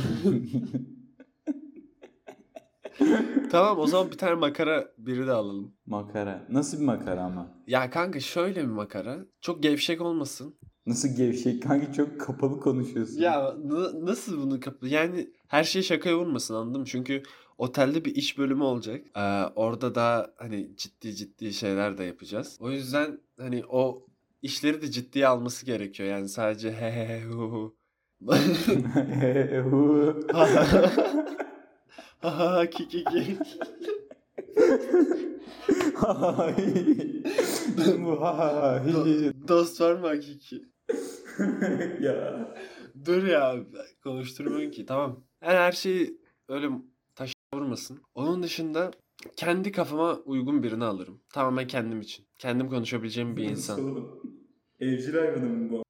tamam 3.50 3.78
o 3.78 3.87
zaman 3.87 4.11
bir 4.11 4.18
tane 4.18 4.34
makara 4.34 4.88
biri 4.99 5.26
de 5.26 5.32
alalım. 5.32 5.73
makara. 5.87 6.46
Nasıl 6.50 6.80
bir 6.80 6.84
makara 6.84 7.23
ama? 7.23 7.46
Ya 7.66 7.90
kanka 7.90 8.20
şöyle 8.20 8.62
bir 8.62 8.66
makara. 8.70 9.18
Çok 9.40 9.62
gevşek 9.62 10.00
olmasın. 10.00 10.54
Nasıl 10.87 11.09
gevşek 11.17 11.62
kanki 11.62 11.93
çok 11.93 12.21
kapalı 12.21 12.61
konuşuyorsun. 12.61 13.21
Ya 13.21 13.55
n- 13.64 14.07
nasıl 14.07 14.43
bunu 14.43 14.61
kapı? 14.61 14.87
Yani 14.88 15.31
her 15.49 15.64
şey 15.64 15.83
şakaya 15.83 16.19
vurmasın 16.19 16.55
anladın 16.55 16.81
mı? 16.81 16.87
Çünkü 16.87 17.23
otelde 17.59 18.05
bir 18.05 18.14
iş 18.14 18.38
bölümü 18.38 18.62
olacak. 18.62 19.05
Ee, 19.17 19.43
orada 19.57 19.95
da 19.95 20.35
hani 20.37 20.71
ciddi 20.76 21.14
ciddi 21.14 21.53
şeyler 21.53 21.99
de 21.99 22.05
yapacağız. 22.05 22.57
O 22.61 22.71
yüzden 22.71 23.21
hani 23.38 23.62
o 23.69 24.07
işleri 24.43 24.83
de 24.83 24.91
ciddiye 24.91 25.26
alması 25.26 25.67
gerekiyor. 25.67 26.09
Yani 26.09 26.29
sadece 26.29 26.73
he 26.73 26.91
he 26.91 27.07
he 27.09 27.25
hu 27.25 27.43
hu. 27.53 27.75
Ha 32.21 32.38
ha 32.38 32.53
ha 32.53 32.71
ki 32.71 32.88
ki 32.88 33.05
ki. 33.05 33.38
Bu 38.95 39.49
Dost 39.49 39.81
var 39.81 39.95
mı 39.95 40.07
hakiki? 40.07 40.62
ya. 42.00 42.49
Dur 43.07 43.25
ya 43.25 43.57
konuşturmuyorum 44.03 44.71
ki 44.71 44.87
tamam. 44.87 45.25
Yani 45.43 45.57
her 45.57 45.73
şeyi 45.73 46.21
öyle 46.49 46.69
taş 47.14 47.33
vurmasın. 47.55 48.03
Onun 48.14 48.43
dışında 48.43 48.91
kendi 49.37 49.73
kafama 49.73 50.14
uygun 50.14 50.62
birini 50.62 50.85
alırım. 50.85 51.21
Tamamen 51.33 51.67
kendim 51.67 52.00
için. 52.00 52.26
Kendim 52.38 52.69
konuşabileceğim 52.69 53.37
bir 53.37 53.45
insan. 53.45 53.81
Evcil 54.81 55.14
hayvanım 55.14 55.71
bu. 55.71 55.85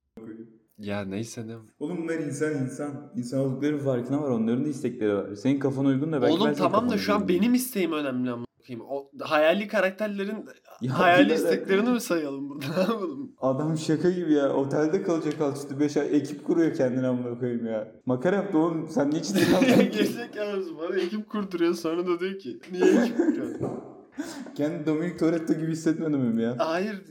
Ya 0.79 1.05
neyse 1.05 1.47
ne. 1.47 1.57
Oğlum 1.79 1.99
bunlar 2.03 2.19
insan 2.19 2.65
insan. 2.65 3.13
İnsan 3.17 3.41
oldukları 3.41 3.79
farkına 3.79 4.23
var. 4.23 4.31
Onların 4.31 4.65
da 4.65 4.69
istekleri 4.69 5.15
var. 5.15 5.35
Senin 5.35 5.59
kafana 5.59 5.89
uygun 5.89 6.13
da 6.13 6.23
belki 6.23 6.35
ben 6.35 6.37
Oğlum 6.37 6.55
senin 6.55 6.69
tamam 6.69 6.91
da 6.91 6.99
şu 6.99 7.15
an 7.15 7.29
benim 7.29 7.55
isteğim 7.55 7.93
önemli 7.93 8.31
ama. 8.31 8.45
O 8.89 9.11
hayali 9.21 9.69
karakterlerin 9.69 10.47
Ya 10.81 10.99
Hayali 10.99 11.33
isteklerini 11.35 11.91
mi 11.91 12.01
sayalım 12.01 12.49
burada? 12.51 12.89
Ne? 13.45 13.51
Adam 13.51 13.79
şaka 13.79 14.11
gibi 14.11 14.33
ya. 14.33 14.53
Otelde 14.53 15.03
kalacak 15.03 15.41
alt 15.41 15.57
üstü 15.57 15.81
5 15.81 15.97
ay 15.97 16.17
ekip 16.17 16.45
kuruyor 16.47 16.75
kendine 16.75 17.07
amına 17.07 17.39
koyayım 17.39 17.67
ya. 17.67 17.93
Makara 18.07 18.37
yaptı 18.37 18.59
oğlum. 18.59 18.89
Sen 18.89 19.11
niye 19.11 19.23
ciddi 19.23 19.57
aldın? 19.57 19.91
Gerizekalı 19.91 20.57
mısın? 20.57 20.77
Bana 20.79 20.97
ekip 20.97 21.31
kurduruyor 21.31 21.75
sonra 21.75 22.07
da 22.07 22.21
diyor 22.21 22.39
ki 22.39 22.61
niye 22.73 23.03
ekip 23.03 23.17
kuruyorsun? 23.17 23.71
Kendi 24.55 24.87
Dominic 24.87 25.17
Toretto 25.17 25.55
gibi 25.55 25.73
hissetmedim 25.73 26.21
mi 26.21 26.43
ya? 26.43 26.55
Hayır. 26.59 27.03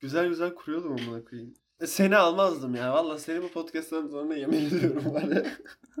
Güzel 0.00 0.28
güzel 0.28 0.54
kuruyordum 0.54 0.92
amına 0.92 1.24
koyayım. 1.24 1.54
E, 1.80 1.86
Seni 1.86 2.16
almazdım 2.16 2.74
ya. 2.74 2.94
Valla 2.94 3.18
seni 3.18 3.42
bu 3.42 3.48
podcast'tan 3.48 4.08
sonra 4.08 4.34
yemin 4.34 4.66
ediyorum 4.66 5.02
ya. 5.32 5.44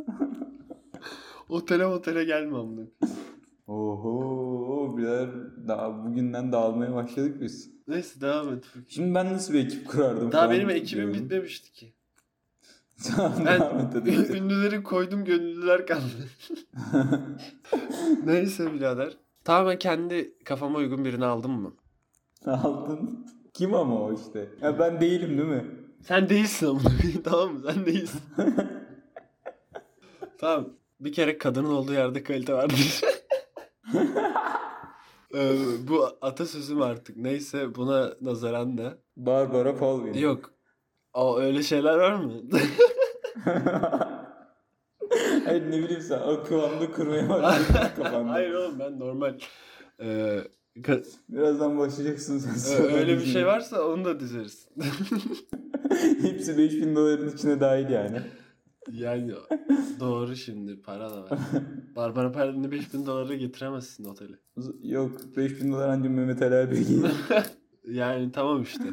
otele 1.48 1.86
otele 1.86 2.24
gelme 2.24 2.56
amına 2.58 2.74
koyayım. 2.74 2.92
Birader 4.96 5.28
daha 5.68 6.04
bugünden 6.04 6.52
dağılmaya 6.52 6.94
başladık 6.94 7.36
biz. 7.40 7.70
Neyse 7.88 8.20
devam 8.20 8.54
et. 8.54 8.64
Şimdi 8.88 9.14
ben 9.14 9.32
nasıl 9.32 9.54
bir 9.54 9.64
ekip 9.64 9.88
kurardım 9.88 10.32
Daha 10.32 10.42
falan 10.42 10.56
benim 10.56 10.70
ekibim 10.70 11.04
diyorum. 11.04 11.14
bitmemişti 11.24 11.72
ki. 11.72 11.92
Tamam 13.16 13.32
Ben 13.46 13.60
devam 13.60 13.78
et 13.78 13.86
hadi. 13.94 14.10
ünlüleri 14.38 14.82
koydum 14.82 15.24
gönüllüler 15.24 15.86
kaldı. 15.86 16.28
Neyse 18.24 18.74
birader. 18.74 19.16
Tamamen 19.44 19.78
kendi 19.78 20.34
kafama 20.44 20.78
uygun 20.78 21.04
birini 21.04 21.24
aldım 21.24 21.52
mı? 21.60 21.72
Aldın. 22.46 23.26
Kim 23.54 23.74
ama 23.74 24.02
o 24.02 24.14
işte? 24.14 24.48
Ya 24.62 24.78
ben 24.78 25.00
değilim 25.00 25.38
değil 25.38 25.48
mi? 25.48 25.64
Sen 26.00 26.28
değilsin 26.28 26.66
ama 26.66 26.80
tamam 27.24 27.52
mı? 27.54 27.60
Sen 27.72 27.86
değilsin. 27.86 28.20
tamam. 30.38 30.68
Bir 31.00 31.12
kere 31.12 31.38
kadının 31.38 31.70
olduğu 31.70 31.92
yerde 31.92 32.22
kalite 32.22 32.54
vardır. 32.54 33.00
Ee, 35.34 35.56
bu 35.88 36.08
atasözüm 36.20 36.82
artık. 36.82 37.16
Neyse 37.16 37.74
buna 37.74 38.14
nazaran 38.20 38.78
da. 38.78 38.98
Barbara 39.16 39.76
Palvin. 39.76 40.14
Yok. 40.14 40.50
O 41.14 41.38
öyle 41.40 41.62
şeyler 41.62 41.98
var 41.98 42.14
mı? 42.14 42.32
Hayır 45.44 45.62
ne 45.70 45.78
bileyim 45.78 46.02
sen 46.02 46.18
o 46.18 46.44
kıvamda 46.44 46.92
kurmaya 46.92 47.28
başladın. 47.28 48.24
Hayır 48.28 48.54
oğlum 48.54 48.78
ben 48.78 49.00
normal. 49.00 49.34
Ee, 50.00 50.38
ka- 50.76 51.04
Birazdan 51.28 51.78
başlayacaksın 51.78 52.38
sen. 52.38 52.54
Sonra 52.54 52.92
öyle 52.92 53.16
bir 53.18 53.24
şey 53.24 53.46
varsa 53.46 53.82
onu 53.88 54.04
da 54.04 54.20
dizeriz. 54.20 54.68
Hepsi 56.22 56.58
5000 56.58 56.96
doların 56.96 57.28
içine 57.30 57.60
dahil 57.60 57.90
yani. 57.90 58.22
Yani 58.90 59.32
doğru 60.00 60.36
şimdi 60.36 60.82
para 60.82 61.10
da 61.10 61.22
var. 61.22 61.38
Barbara 61.96 62.32
Perlin'i 62.32 62.70
5000 62.70 63.06
dolara 63.06 63.34
getiremezsin 63.34 64.04
otele. 64.04 64.38
Yok 64.82 65.36
5000 65.36 65.72
dolar 65.72 65.88
anca 65.88 66.10
Mehmet 66.10 66.42
Ali 66.42 66.54
abi. 66.54 66.86
Yani 67.88 68.32
tamam 68.32 68.62
işte. 68.62 68.84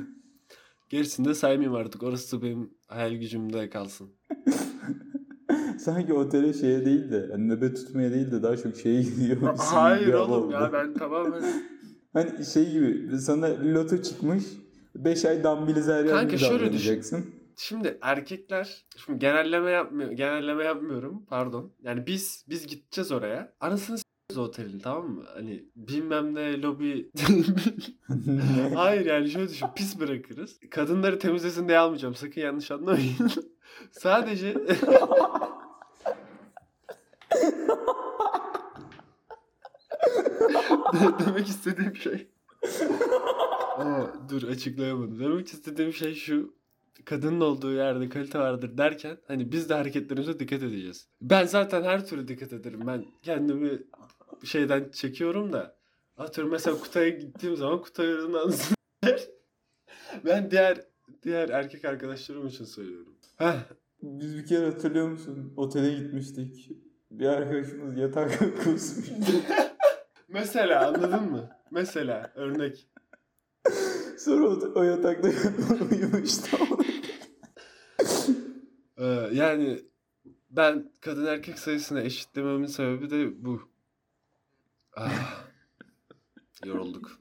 Gerisini 0.90 1.28
de 1.28 1.34
saymayayım 1.34 1.76
artık. 1.76 2.04
Orası 2.04 2.42
benim 2.42 2.70
hayal 2.88 3.14
gücümde 3.14 3.70
kalsın. 3.70 4.10
Sanki 5.80 6.14
otele 6.14 6.54
şeye 6.54 6.86
değil 6.86 7.12
de 7.12 7.28
yani 7.32 7.50
nöbet 7.50 7.76
tutmaya 7.76 8.12
değil 8.12 8.32
de 8.32 8.44
daha 8.44 8.58
çok 8.58 8.76
şeye 8.76 9.02
gidiyor. 9.02 9.38
Hayır 9.58 10.14
oğlum 10.14 10.52
ya 10.52 10.70
ben 10.74 10.94
tamamen... 10.94 11.44
Hani 12.14 12.46
şey 12.46 12.72
gibi 12.72 13.18
sana 13.18 13.50
loto 13.74 14.02
çıkmış 14.02 14.44
5 14.96 15.26
ay 15.26 15.44
dambilizeryan 15.44 16.18
Kanka 16.18 16.36
gibi 16.36 16.40
şöyle 16.40 16.66
davranacaksın. 16.66 17.26
Şimdi 17.62 17.98
erkekler, 18.02 18.86
şimdi 18.98 19.20
genelleme 19.20 19.72
yapmıyor, 19.72 20.12
genelleme 20.12 20.64
yapmıyorum 20.64 21.26
pardon. 21.26 21.72
Yani 21.82 22.08
biz 22.08 22.46
biz 22.50 22.68
gideceğiz 22.68 23.12
oraya. 23.12 23.54
Anasını 23.60 23.98
o 24.38 24.40
otelin 24.40 24.80
tamam 24.80 25.10
mı? 25.10 25.26
Hani 25.34 25.66
bilmem 25.76 26.36
ne 26.36 26.62
lobi... 26.62 27.12
Hayır 28.76 29.06
yani 29.06 29.30
şöyle 29.30 29.50
düşün 29.50 29.68
pis 29.76 30.00
bırakırız. 30.00 30.60
Kadınları 30.72 31.20
temizlesin 31.20 31.68
diye 31.68 31.78
almayacağım 31.78 32.16
sakın 32.16 32.42
yanlış 32.42 32.72
anlamayın. 32.72 33.16
Sadece... 33.92 34.56
De- 34.56 34.78
demek 41.26 41.48
istediğim 41.48 41.96
şey. 41.96 42.28
Aa, 43.78 44.04
dur 44.30 44.44
açıklayamadım. 44.44 45.20
Demek 45.20 45.48
istediğim 45.48 45.94
şey 45.94 46.16
şu. 46.16 46.59
Kadının 47.06 47.42
olduğu 47.42 47.72
yerde 47.74 48.10
kalite 48.10 48.40
vardır 48.40 48.78
derken 48.78 49.18
hani 49.28 49.52
biz 49.52 49.70
de 49.70 49.74
hareketlerimize 49.74 50.40
dikkat 50.40 50.64
edeceğiz. 50.64 51.08
Ben 51.22 51.46
zaten 51.46 51.84
her 51.84 52.06
türlü 52.06 52.28
dikkat 52.28 52.54
ederim. 52.54 52.80
Ben 52.88 53.06
kendimi 53.24 53.80
şeyden 54.44 54.90
çekiyorum 54.92 55.54
da 55.54 55.76
atıyorum 56.18 56.52
mesela 56.52 56.78
Kutay'a 56.80 57.10
gittiğim 57.10 57.56
zaman 57.58 57.82
Kutay 57.82 58.14
anısını 58.14 58.78
ben 60.26 60.52
diğer 60.52 60.82
diğer 61.24 61.50
erkek 61.50 61.86
arkadaşlarım 61.86 62.48
için 62.48 62.66
söylüyorum. 62.66 63.16
Heh, 63.38 63.54
Biz 64.04 64.38
bir 64.38 64.46
kere 64.46 64.66
hatırlıyor 64.66 65.10
musun? 65.10 65.54
Otele 65.58 65.94
gitmiştik. 65.94 66.72
Bir 67.12 67.26
arkadaşımız 67.26 67.98
yatak 67.98 68.40
kusmuş. 68.64 69.08
mesela 70.28 70.88
anladın 70.88 71.32
mı? 71.32 71.50
Mesela 71.72 72.32
örnek. 72.36 72.88
Sonra 74.18 74.48
o, 74.48 74.60
o 74.76 74.84
yatakta 74.84 75.28
uyumuştu. 75.92 76.58
Yani 79.34 79.84
ben 80.50 80.92
kadın 81.02 81.26
erkek 81.26 81.60
sayısını 81.60 82.02
eşitlememin 82.02 82.68
sebebi 82.68 83.10
de 83.10 83.46
bu. 83.46 83.62
Ah, 84.96 85.46
yorulduk. 86.66 87.20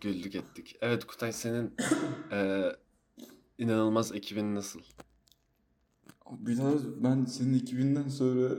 Güldük 0.00 0.34
ettik. 0.34 0.76
Evet 0.80 1.04
Kutay 1.06 1.32
senin 1.32 1.74
eee, 2.32 2.76
inanılmaz 3.58 4.12
ekibin 4.12 4.54
nasıl? 4.54 4.80
Biraz 6.30 7.02
ben 7.04 7.24
senin 7.24 7.54
ekibinden 7.58 8.08
sonra 8.08 8.54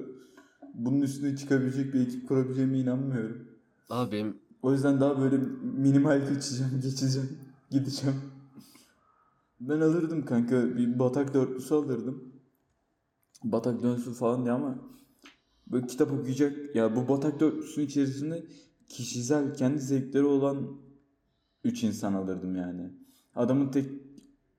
bunun 0.74 1.02
üstüne 1.02 1.38
çıkabilecek 1.38 1.94
bir 1.94 2.02
ekip 2.08 2.28
kurabileceğime 2.28 2.80
inanmıyorum. 2.80 3.48
Abi 3.90 4.12
benim 4.16 4.38
O 4.62 4.74
yüzden 4.74 5.00
daha 5.00 5.22
böyle 5.22 5.38
minimal 5.62 6.30
geçeceğim, 6.30 6.82
geçeceğim, 6.84 7.40
gideceğim. 7.72 8.22
Ben 9.60 9.80
alırdım 9.82 10.26
kanka 10.26 10.78
bir 10.78 11.00
batak 11.00 11.34
dörtlüsü 11.34 11.74
alırdım. 11.74 12.26
Batak 13.44 13.84
dörtlüsü 13.84 14.13
falan 14.13 14.44
diye 14.46 14.53
ama 14.53 14.79
böyle 15.67 15.88
kitap 15.88 16.12
okuyacak. 16.12 16.75
Ya 16.75 16.96
bu 16.96 17.08
batak 17.08 17.39
dörtlüsünün 17.39 17.86
içerisinde 17.86 18.46
kişisel 18.89 19.53
kendi 19.53 19.79
zevkleri 19.79 20.25
olan 20.25 20.82
üç 21.63 21.84
insan 21.84 22.13
alırdım 22.13 22.56
yani. 22.56 22.91
Adamın 23.36 23.72
tek 23.72 23.91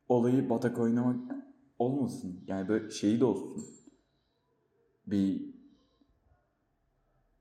olayı 0.08 0.50
batak 0.50 0.78
oynamak 0.78 1.20
olmasın. 1.78 2.40
Yani 2.46 2.68
böyle 2.68 2.90
şeyi 2.90 3.20
de 3.20 3.24
olsun. 3.24 3.64
Bir 5.06 5.54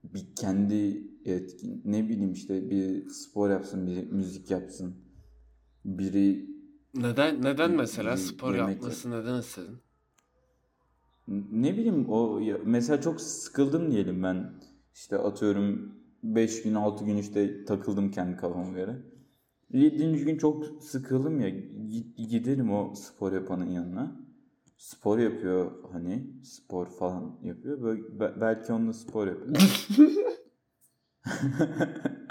bir 0.03 0.35
kendi 0.35 1.07
etkin 1.25 1.81
ne 1.85 2.09
bileyim 2.09 2.31
işte 2.31 2.69
bir 2.69 3.09
spor 3.09 3.49
yapsın, 3.49 3.87
bir 3.87 4.11
müzik 4.11 4.51
yapsın. 4.51 4.95
Biri 5.85 6.49
neden 6.93 7.41
neden 7.41 7.69
Y- 7.71 7.77
mesela 7.77 8.11
y- 8.11 8.17
spor 8.17 8.55
yapması 8.55 9.11
neden 9.11 9.39
istedin? 9.39 9.77
Ne 11.51 11.73
bileyim 11.73 12.09
o 12.09 12.39
mesela 12.65 13.01
çok 13.01 13.21
sıkıldım 13.21 13.91
diyelim 13.91 14.23
ben 14.23 14.51
işte 14.93 15.17
atıyorum 15.17 15.91
5 16.23 16.63
gün 16.63 16.73
6 16.73 17.05
gün 17.05 17.17
işte 17.17 17.65
takıldım 17.65 18.11
kendi 18.11 18.37
kafama 18.37 18.71
göre. 18.71 18.97
7. 19.73 20.25
gün 20.25 20.37
çok 20.37 20.83
sıkıldım 20.83 21.41
ya 21.41 21.49
gi- 21.49 22.27
giderim 22.29 22.71
o 22.73 22.93
spor 22.95 23.33
yapanın 23.33 23.65
yanına. 23.69 24.15
Spor 24.77 25.19
yapıyor 25.19 25.71
hani 25.91 26.27
spor 26.43 26.87
falan 26.87 27.39
yapıyor. 27.43 27.81
Böyle 27.81 28.19
be- 28.19 28.33
belki 28.41 28.73
onunla 28.73 28.93
spor 28.93 29.27
yapıyor. 29.27 29.57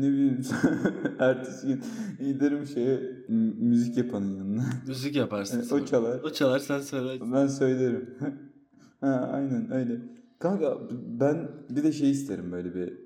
ne 0.00 0.08
bileyim 0.08 0.40
ertesi 1.18 1.66
gün 1.66 1.82
giderim 2.20 2.66
şeye 2.66 3.00
müzik 3.58 3.96
yapanın 3.96 4.36
yanına. 4.36 4.64
Müzik 4.86 5.16
yaparsın 5.16 5.60
o 5.60 5.62
sonra. 5.62 5.86
çalar. 5.86 6.20
O 6.20 6.30
çalar 6.30 6.58
sen 6.58 6.80
söyle. 6.80 7.20
Ben 7.32 7.46
söylerim. 7.46 8.14
ha, 9.00 9.30
aynen 9.32 9.72
öyle. 9.72 10.00
Kanka 10.38 10.78
ben 11.20 11.48
bir 11.70 11.82
de 11.82 11.92
şey 11.92 12.10
isterim 12.10 12.52
böyle 12.52 12.74
bir 12.74 12.98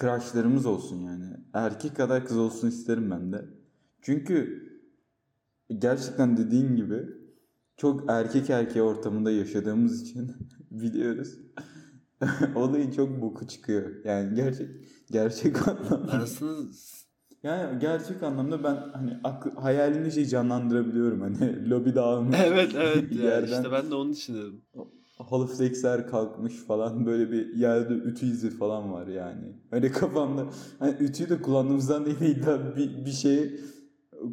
crushlarımız 0.00 0.66
olsun 0.66 0.96
yani. 0.96 1.24
Erkek 1.54 1.96
kadar 1.96 2.26
kız 2.26 2.36
olsun 2.36 2.68
isterim 2.68 3.10
ben 3.10 3.32
de. 3.32 3.44
Çünkü 4.02 4.68
gerçekten 5.78 6.36
dediğin 6.36 6.76
gibi 6.76 7.06
çok 7.76 8.04
erkek 8.10 8.50
erkeğe 8.50 8.82
ortamında 8.82 9.30
yaşadığımız 9.30 10.02
için 10.02 10.32
biliyoruz. 10.70 11.38
Olayın 12.56 12.90
çok 12.90 13.20
boku 13.22 13.46
çıkıyor. 13.46 14.04
Yani 14.04 14.34
gerçek 14.34 14.68
gerçek 15.10 15.68
anlamda. 15.68 16.12
Arasını 16.12 16.70
Yani 17.42 17.78
gerçek 17.78 18.22
anlamda 18.22 18.64
ben 18.64 18.76
hani 18.92 19.18
aklı, 19.24 19.50
hayalimde 19.60 20.10
şey 20.10 20.26
canlandırabiliyorum 20.26 21.20
hani 21.20 21.70
lobi 21.70 21.94
dağılmış. 21.94 22.36
Evet 22.44 22.72
evet 22.76 23.12
ya 23.16 23.24
Yerden- 23.24 23.56
işte 23.58 23.72
ben 23.72 23.90
de 23.90 23.94
onun 23.94 24.12
için 24.12 24.34
dedim. 24.34 24.62
Haliflexler 25.18 26.06
kalkmış 26.06 26.54
falan 26.54 27.06
böyle 27.06 27.30
bir 27.32 27.54
yerde 27.54 27.94
ütü 27.94 28.26
izi 28.26 28.50
falan 28.50 28.92
var 28.92 29.06
yani. 29.06 29.56
Hani 29.70 29.92
kafamda 29.92 30.46
hani 30.78 30.94
ütüyü 31.00 31.28
de 31.28 31.42
kullandığımızdan 31.42 32.06
değil 32.06 32.20
illa 32.20 32.76
bir, 32.76 33.04
bir 33.04 33.10
şey 33.10 33.60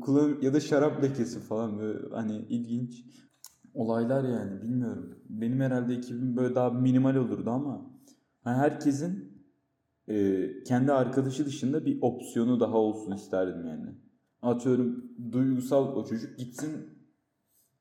kullan 0.02 0.38
ya 0.42 0.54
da 0.54 0.60
şarap 0.60 1.04
lekesi 1.04 1.40
falan 1.40 1.80
böyle 1.80 2.00
hani 2.16 2.38
ilginç 2.50 3.06
olaylar 3.74 4.24
yani 4.24 4.62
bilmiyorum. 4.62 5.20
Benim 5.30 5.60
herhalde 5.60 5.94
ekibim 5.94 6.38
böyle 6.38 6.56
daha 6.56 6.70
minimal 6.70 7.16
olurdu 7.16 7.50
ama 7.50 7.92
hani 8.44 8.58
herkesin 8.58 9.44
e, 10.08 10.48
kendi 10.64 10.92
arkadaşı 10.92 11.46
dışında 11.46 11.86
bir 11.86 11.98
opsiyonu 12.02 12.60
daha 12.60 12.78
olsun 12.78 13.12
isterdim 13.12 13.66
yani. 13.66 13.90
Atıyorum 14.42 15.06
duygusal 15.32 15.96
o 15.96 16.06
çocuk 16.06 16.38
gitsin 16.38 17.00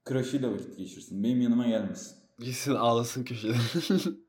crush'ıyla 0.08 0.52
vakit 0.52 0.76
geçirsin. 0.78 1.22
Benim 1.22 1.40
yanıma 1.40 1.66
gelmesin. 1.66 2.16
Gitsin 2.38 2.74
ağlasın 2.74 3.24
köşede. 3.24 3.54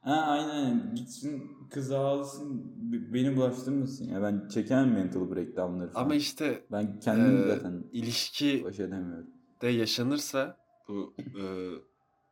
Ha 0.00 0.14
aynen 0.14 0.94
gitsin 0.94 1.42
kız 1.70 1.92
ağlasın 1.92 2.72
beni 3.14 3.36
bulaştırmasın 3.36 4.04
ya 4.04 4.22
ben 4.22 4.48
çekemem 4.48 4.92
mental 4.92 5.30
breakdownları 5.30 5.90
falan. 5.90 6.04
Ama 6.04 6.14
işte 6.14 6.66
ben 6.72 7.00
kendim 7.00 7.36
e, 7.44 7.54
zaten 7.54 7.84
ilişki 7.92 8.64
baş 8.64 8.80
edemiyorum. 8.80 9.30
de 9.62 9.68
yaşanırsa 9.68 10.56
bu 10.88 11.14
e, 11.18 11.44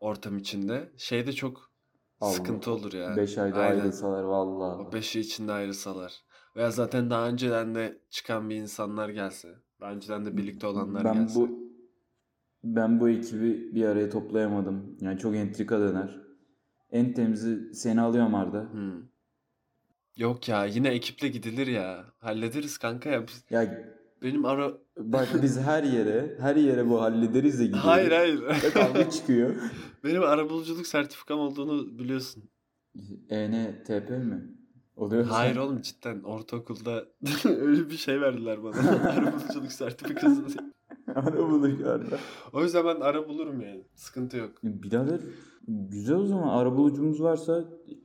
ortam 0.00 0.38
içinde 0.38 0.92
şey 0.96 1.26
de 1.26 1.32
çok 1.32 1.70
Allah. 2.20 2.30
sıkıntı 2.32 2.70
olur 2.70 2.92
ya. 2.92 3.16
5 3.16 3.38
ayda 3.38 3.58
Aynen. 3.58 3.80
ayrılsalar 3.80 4.23
vallahi. 4.23 4.82
O 4.88 4.92
beşi 4.92 5.20
içinde 5.20 5.52
ayrılsalar. 5.52 6.23
Veya 6.56 6.70
zaten 6.70 7.11
daha 7.11 7.28
önceden 7.28 7.75
de 7.75 7.99
çıkan 8.11 8.50
bir 8.50 8.56
insanlar 8.56 9.08
gelse. 9.08 9.54
Daha 9.80 9.92
önceden 9.92 10.25
de 10.25 10.37
birlikte 10.37 10.66
olanlar 10.66 11.04
ben 11.04 11.14
gelse. 11.14 11.40
bu 11.40 11.64
ben 12.64 13.00
bu 13.00 13.08
ekibi 13.08 13.75
bir 13.75 13.84
araya 13.84 14.11
toplayamadım. 14.11 14.96
Yani 15.00 15.18
çok 15.18 15.37
entrika 15.37 15.80
döner. 15.80 16.20
En 16.90 17.12
temizi 17.12 17.75
seni 17.75 18.00
alıyorum 18.00 18.34
Arda. 18.34 18.73
Hmm. 18.73 19.02
Yok 20.16 20.49
ya 20.49 20.64
yine 20.64 20.88
ekiple 20.88 21.28
gidilir 21.28 21.66
ya. 21.66 22.04
Hallederiz 22.18 22.78
kanka 22.78 23.08
ya. 23.11 23.25
Ya 23.50 23.84
Benim 24.25 24.45
ara... 24.45 24.73
bak 24.99 25.28
biz 25.43 25.61
her 25.61 25.83
yere 25.83 26.37
her 26.40 26.57
yere 26.57 26.88
bu 26.88 27.00
hallederiz 27.00 27.59
de 27.61 27.64
gidiyoruz. 27.64 27.88
Hayır 27.88 28.12
hayır. 28.12 28.43
Kavga 28.75 29.11
çıkıyor. 29.11 29.54
Benim 30.04 30.23
arabuluculuk 30.23 30.87
sertifikam 30.87 31.40
olduğunu 31.40 31.99
biliyorsun. 31.99 32.45
ENTP 33.28 34.11
mi? 34.11 34.54
Oluyor 34.97 35.26
Hayır 35.26 35.57
oğlum 35.57 35.83
cidden 35.83 36.23
ortaokulda 36.23 37.04
öyle 37.45 37.90
bir 37.90 37.97
şey 37.97 38.21
verdiler 38.21 38.62
bana. 38.62 39.11
arabuluculuk 39.11 39.73
sertifikası. 39.83 40.43
Ara 41.14 41.38
buluş 41.38 41.81
Arda. 41.81 42.19
O 42.52 42.62
yüzden 42.62 42.85
ben 42.85 43.00
ara 43.00 43.28
bulurum 43.28 43.61
yani. 43.61 43.85
Sıkıntı 43.95 44.37
yok. 44.37 44.52
Birader 44.62 45.21
güzel 45.68 46.16
o 46.16 46.26
zaman 46.26 46.49
arabulucumuz 46.49 47.23
varsa 47.23 47.64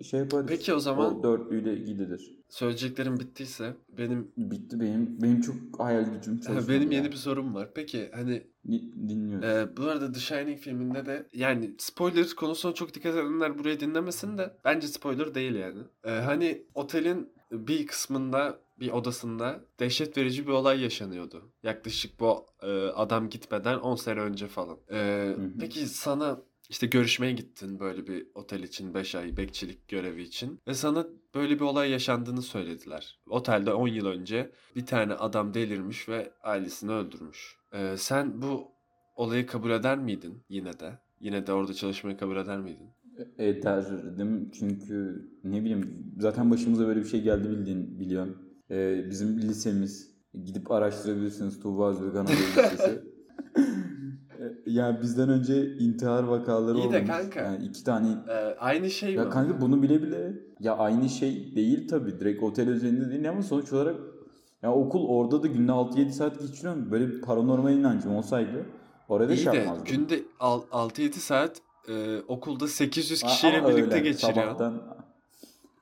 şey 0.09 0.19
yaparız. 0.19 0.45
Peki 0.49 0.73
o 0.73 0.79
zaman 0.79 1.19
O 1.19 1.23
dörtlüyle 1.23 1.75
gidilir. 1.75 2.35
söyleyeceklerim 2.49 3.19
bittiyse 3.19 3.73
benim 3.97 4.31
Bitti 4.37 4.79
benim. 4.79 5.21
Benim 5.21 5.41
çok 5.41 5.55
hayal 5.77 6.03
gücüm 6.13 6.39
çalışmadı. 6.41 6.67
benim 6.79 6.91
ya. 6.91 6.97
yeni 6.97 7.11
bir 7.11 7.17
sorum 7.17 7.55
var. 7.55 7.69
Peki 7.75 8.09
hani 8.13 8.43
Di- 8.71 9.09
dinliyoruz. 9.09 9.45
Ee, 9.45 9.67
bu 9.77 9.83
arada 9.83 10.11
The 10.11 10.19
Shining 10.19 10.59
filminde 10.59 11.05
de 11.05 11.27
yani 11.33 11.75
spoiler 11.77 12.29
konusuna 12.35 12.73
çok 12.73 12.93
dikkat 12.93 13.13
edenler 13.15 13.59
burayı 13.59 13.79
dinlemesin 13.79 14.37
de 14.37 14.53
bence 14.65 14.87
spoiler 14.87 15.35
değil 15.35 15.55
yani. 15.55 15.79
Ee, 16.03 16.09
hani 16.11 16.63
otelin 16.73 17.29
bir 17.51 17.87
kısmında 17.87 18.59
bir 18.79 18.91
odasında 18.91 19.59
dehşet 19.79 20.17
verici 20.17 20.47
bir 20.47 20.51
olay 20.51 20.81
yaşanıyordu. 20.81 21.51
Yaklaşık 21.63 22.19
bu 22.19 22.45
e, 22.63 22.67
adam 22.87 23.29
gitmeden 23.29 23.77
10 23.79 23.95
sene 23.95 24.19
önce 24.19 24.47
falan. 24.47 24.77
Hı 24.87 25.31
hı. 25.31 25.51
peki 25.59 25.85
sana 25.85 26.41
işte 26.69 26.87
görüşmeye 26.87 27.31
gittin 27.31 27.79
böyle 27.79 28.07
bir 28.07 28.27
otel 28.35 28.63
için 28.63 28.93
5 28.93 29.15
ay 29.15 29.37
bekçilik 29.37 29.87
görevi 29.87 30.21
için 30.21 30.59
ve 30.67 30.73
sana 30.73 31.07
böyle 31.35 31.55
bir 31.55 31.61
olay 31.61 31.91
yaşandığını 31.91 32.41
söylediler. 32.41 33.19
Otelde 33.29 33.73
10 33.73 33.87
yıl 33.87 34.05
önce 34.05 34.51
bir 34.75 34.85
tane 34.85 35.13
adam 35.13 35.53
delirmiş 35.53 36.09
ve 36.09 36.31
ailesini 36.43 36.91
öldürmüş. 36.91 37.57
Ee, 37.73 37.95
sen 37.97 38.41
bu 38.41 38.67
olayı 39.15 39.47
kabul 39.47 39.71
eder 39.71 39.97
miydin 39.97 40.43
yine 40.49 40.79
de? 40.79 40.99
Yine 41.19 41.47
de 41.47 41.53
orada 41.53 41.73
çalışmayı 41.73 42.17
kabul 42.17 42.37
eder 42.37 42.59
miydin? 42.59 42.87
Ederdim 43.37 44.51
çünkü 44.59 45.27
ne 45.43 45.61
bileyim 45.61 46.13
zaten 46.19 46.51
başımıza 46.51 46.87
böyle 46.87 46.99
bir 46.99 47.05
şey 47.05 47.21
geldi 47.21 47.49
bildiğin 47.49 47.99
biliyorsun. 47.99 48.37
Ee, 48.71 49.05
bizim 49.09 49.37
lisemiz 49.37 50.11
gidip 50.33 50.71
araştırabilirsiniz 50.71 51.59
Tuğba 51.59 51.89
Özbek 51.89 52.15
Anadolu 52.15 52.35
Lisesi. 52.57 53.01
Yani 54.69 55.01
bizden 55.01 55.29
önce 55.29 55.77
intihar 55.77 56.23
vakaları 56.23 56.77
İyi 56.77 56.91
de 56.91 56.97
olmuş. 56.97 57.07
kanka. 57.09 57.39
Yani 57.39 57.65
iki 57.65 57.83
tane 57.83 58.07
Ee, 58.29 58.33
aynı 58.59 58.89
şey 58.89 59.13
Ya 59.13 59.23
mi? 59.23 59.29
kanka 59.29 59.61
bunu 59.61 59.81
bile 59.83 60.01
bile 60.03 60.33
ya 60.59 60.77
aynı 60.77 61.09
şey 61.09 61.55
değil 61.55 61.87
tabii 61.87 62.19
direkt 62.19 62.43
otel 62.43 62.69
özelinde 62.69 63.09
değil 63.11 63.29
ama 63.29 63.41
sonuç 63.43 63.73
olarak 63.73 63.95
ya 64.63 64.73
okul 64.73 65.07
orada 65.07 65.43
da 65.43 65.47
günde 65.47 65.71
6-7 65.71 66.11
saat 66.11 66.39
geçiriyorum. 66.39 66.91
Böyle 66.91 67.07
bir 67.07 67.21
paranormal 67.21 67.73
inancım 67.73 68.15
olsaydı 68.15 68.65
orada 69.09 69.33
İyi 69.33 69.37
şey 69.37 69.53
de 69.53 69.57
yapmazdım. 69.57 69.85
günde 69.85 70.23
al- 70.39 70.61
6-7 70.71 71.11
saat 71.19 71.61
e, 71.89 72.17
okulda 72.27 72.67
800 72.67 73.23
A- 73.23 73.27
kişiyle 73.27 73.57
ama 73.59 73.67
birlikte 73.69 73.95
öyle, 73.95 74.09
geçiriyorsun. 74.09 74.41
Sabahtan 74.41 74.81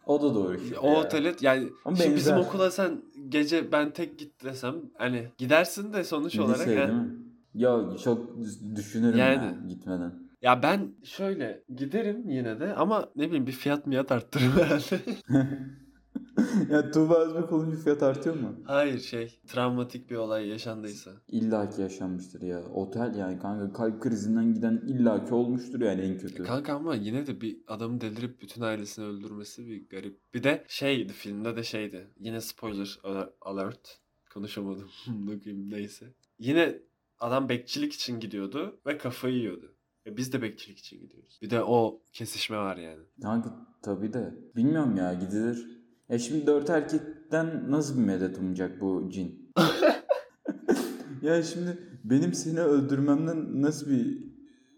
o 0.05 0.21
da 0.21 0.35
doğru. 0.35 0.55
işte 0.57 0.79
O 0.79 0.87
ya. 0.91 0.99
otele 0.99 1.33
yani 1.41 1.69
Ama 1.85 1.95
şimdi 1.97 2.15
bizim 2.15 2.37
okula 2.37 2.71
sen 2.71 3.01
gece 3.29 3.71
ben 3.71 3.91
tek 3.91 4.19
git 4.19 4.43
desem 4.43 4.75
hani 4.97 5.27
gidersin 5.37 5.93
de 5.93 6.03
sonuç 6.03 6.39
olarak 6.39 6.59
Lise 6.59 6.71
yani- 6.73 6.87
değil 6.87 6.99
mi? 6.99 7.13
Ya 7.57 7.97
çok 8.03 8.37
düşünürüm 8.75 9.17
Yani. 9.17 9.45
ya 9.45 9.55
gitmeden. 9.67 10.13
Ya 10.41 10.63
ben 10.63 10.91
şöyle 11.03 11.63
giderim 11.75 12.29
yine 12.29 12.59
de 12.59 12.75
ama 12.75 13.09
ne 13.15 13.27
bileyim 13.27 13.47
bir 13.47 13.51
fiyat 13.51 13.87
miyat 13.87 14.11
arttırırım 14.11 14.51
herhalde. 14.57 14.99
ya 16.73 16.91
Tuğba 16.91 17.15
Özbek 17.17 17.51
olunca 17.53 17.77
fiyat 17.77 18.03
artıyor 18.03 18.35
mu? 18.35 18.55
Hayır 18.65 18.99
şey 18.99 19.39
travmatik 19.47 20.09
bir 20.09 20.15
olay 20.15 20.47
yaşandıysa. 20.47 21.11
İlla 21.27 21.69
ki 21.69 21.81
yaşanmıştır 21.81 22.41
ya. 22.41 22.63
Otel 22.73 23.15
yani 23.15 23.39
kanka 23.39 23.73
kalp 23.73 24.01
krizinden 24.01 24.53
giden 24.53 24.81
illa 24.87 25.25
ki 25.25 25.33
olmuştur 25.33 25.81
yani 25.81 26.01
en 26.01 26.17
kötü. 26.17 26.43
Kanka 26.43 26.73
ama 26.73 26.95
yine 26.95 27.27
de 27.27 27.41
bir 27.41 27.57
adamı 27.67 28.01
delirip 28.01 28.41
bütün 28.41 28.61
ailesini 28.61 29.05
öldürmesi 29.05 29.67
bir 29.67 29.89
garip. 29.89 30.19
Bir 30.33 30.43
de 30.43 30.63
şeydi 30.67 31.13
filmde 31.13 31.55
de 31.55 31.63
şeydi. 31.63 32.07
Yine 32.19 32.41
spoiler 32.41 32.99
aler- 33.03 33.29
alert. 33.41 33.99
Konuşamadım. 34.33 34.89
Bakayım 35.07 35.69
neyse. 35.71 36.05
Yine 36.39 36.79
adam 37.19 37.49
bekçilik 37.49 37.93
için 37.93 38.19
gidiyordu 38.19 38.79
ve 38.85 38.97
kafayı 38.97 39.35
yiyordu. 39.35 39.73
E 40.05 40.17
biz 40.17 40.33
de 40.33 40.41
bekçilik 40.41 40.79
için 40.79 40.99
gidiyoruz. 40.99 41.39
Bir 41.41 41.49
de 41.49 41.63
o 41.63 42.01
kesişme 42.13 42.57
var 42.57 42.77
yani. 42.77 43.03
Kanka 43.21 43.49
tabii 43.81 44.13
de. 44.13 44.33
Bilmiyorum 44.55 44.97
ya 44.97 45.13
gidilir. 45.13 45.67
Ya 46.09 46.19
şimdi 46.19 46.47
dört 46.47 46.69
erkekten 46.69 47.71
nasıl 47.71 47.97
bir 47.97 48.03
medet 48.03 48.37
umacak 48.37 48.81
bu 48.81 49.09
cin? 49.11 49.53
ya 51.21 51.43
şimdi 51.43 51.77
benim 52.03 52.33
seni 52.33 52.59
öldürmemden 52.59 53.61
nasıl 53.61 53.89
bir 53.89 54.23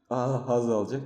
ah, 0.10 0.48
haz 0.50 0.70
alacak? 0.70 1.02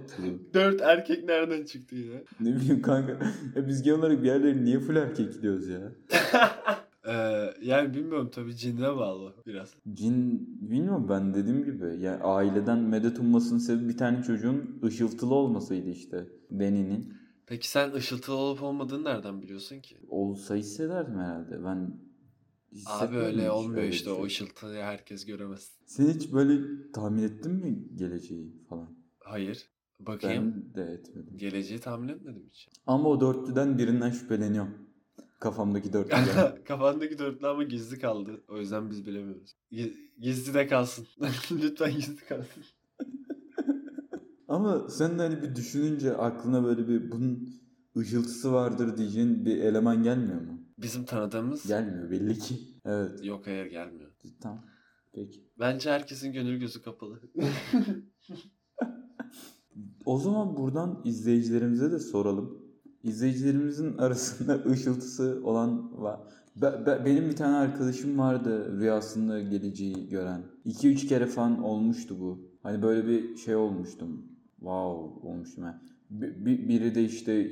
Dört 0.53 0.81
erkek 0.81 1.23
nereden 1.23 1.65
çıktı 1.65 1.95
ya? 1.95 2.21
Ne 2.39 2.55
bileyim 2.55 2.81
kanka. 2.81 3.11
Ya 3.55 3.67
biz 3.67 3.83
genel 3.83 3.99
olarak 3.99 4.23
bir 4.23 4.27
yerlere 4.27 4.63
niye 4.63 4.79
full 4.79 4.95
erkek 4.95 5.33
gidiyoruz 5.33 5.67
ya? 5.67 5.91
Ee, 7.13 7.53
yani 7.61 7.93
bilmiyorum 7.93 8.29
tabii 8.33 8.55
cinine 8.55 8.95
bağlı 8.95 9.33
biraz. 9.47 9.73
Cin 9.93 10.47
bilmiyorum 10.69 11.09
ben 11.09 11.33
dediğim 11.33 11.65
gibi. 11.65 11.85
Yani 11.99 12.23
aileden 12.23 12.79
medet 12.79 13.19
ummasının 13.19 13.59
sebebi 13.59 13.89
bir 13.89 13.97
tane 13.97 14.23
çocuğun 14.23 14.79
ışıltılı 14.83 15.35
olmasıydı 15.35 15.89
işte. 15.89 16.27
Deni'nin. 16.51 17.13
Peki 17.45 17.69
sen 17.69 17.93
ışıltılı 17.93 18.35
olup 18.35 18.63
olmadığını 18.63 19.03
nereden 19.03 19.41
biliyorsun 19.41 19.79
ki? 19.79 19.97
Olsa 20.09 20.55
hissederdim 20.55 21.19
herhalde. 21.19 21.63
Ben 21.63 21.99
Abi 22.85 23.15
öyle 23.17 23.51
olmuyor 23.51 23.81
öyle 23.81 23.89
işte 23.95 24.09
o 24.09 24.15
şey. 24.15 24.25
ışıltıyı 24.25 24.81
herkes 24.81 25.25
göremez. 25.25 25.71
Sen 25.85 26.07
hiç 26.07 26.33
böyle 26.33 26.61
tahmin 26.91 27.23
ettin 27.23 27.51
mi 27.51 27.87
geleceği 27.95 28.53
falan? 28.69 28.89
Hayır. 29.19 29.69
Bakayım. 29.99 30.65
Ben 30.75 30.85
de 30.85 30.91
etmedim. 30.91 31.37
Geleceği 31.37 31.79
tahmin 31.79 32.07
etmedim 32.07 32.43
hiç. 32.49 32.69
Ama 32.87 33.09
o 33.09 33.21
dörtlüden 33.21 33.77
birinden 33.77 34.09
şüpheleniyorum. 34.09 34.73
Kafamdaki 35.43 35.93
dörtlüden. 35.93 36.63
Kafandaki 36.67 37.19
dörtlü 37.19 37.47
ama 37.47 37.63
gizli 37.63 37.99
kaldı. 37.99 38.43
O 38.47 38.57
yüzden 38.57 38.89
biz 38.89 39.05
bilemiyoruz. 39.05 39.55
Gi- 39.71 39.93
Gizli 40.19 40.53
de 40.53 40.67
kalsın. 40.67 41.07
Lütfen 41.51 41.93
gizli 41.93 42.25
kalsın. 42.25 42.63
Ama 44.47 44.89
sen 44.89 45.19
de 45.19 45.21
hani 45.21 45.41
bir 45.41 45.55
düşününce 45.55 46.13
aklına 46.17 46.63
böyle 46.63 46.87
bir 46.87 47.11
bunun 47.11 47.49
ışıltısı 47.97 48.53
vardır 48.53 48.97
diyeceğin 48.97 49.45
bir 49.45 49.57
eleman 49.57 50.03
gelmiyor 50.03 50.41
mu? 50.41 50.61
Bizim 50.77 51.05
tanıdığımız 51.05 51.67
Gelmiyor 51.67 52.11
belli 52.11 52.39
ki. 52.39 52.55
Evet. 52.85 53.23
yok 53.25 53.47
hayır 53.47 53.65
gelmiyor. 53.65 54.11
Tamam. 54.41 54.65
Peki. 55.13 55.47
Bence 55.59 55.91
herkesin 55.91 56.33
gönül 56.33 56.59
gözü 56.59 56.81
kapalı. 56.81 57.21
O 60.05 60.19
zaman 60.19 60.57
buradan 60.57 61.01
izleyicilerimize 61.05 61.91
de 61.91 61.99
soralım. 61.99 62.62
İzleyicilerimizin 63.03 63.97
arasında 63.97 64.63
ışıltısı 64.71 65.41
olan 65.43 66.01
var. 66.03 66.19
Be- 66.55 66.85
be- 66.85 67.01
benim 67.05 67.29
bir 67.29 67.35
tane 67.35 67.55
arkadaşım 67.55 68.17
vardı 68.19 68.79
rüyasında 68.79 69.41
geleceği 69.41 70.09
gören. 70.09 70.41
2-3 70.65 71.07
kere 71.07 71.25
falan 71.25 71.63
olmuştu 71.63 72.15
bu. 72.19 72.39
Hani 72.63 72.81
böyle 72.81 73.07
bir 73.07 73.35
şey 73.35 73.55
olmuştum. 73.55 74.25
wow 74.59 75.27
olmuştum 75.27 75.63
ben. 75.63 75.81
Bi- 76.09 76.45
bi- 76.45 76.69
biri 76.69 76.95
de 76.95 77.03
işte 77.03 77.51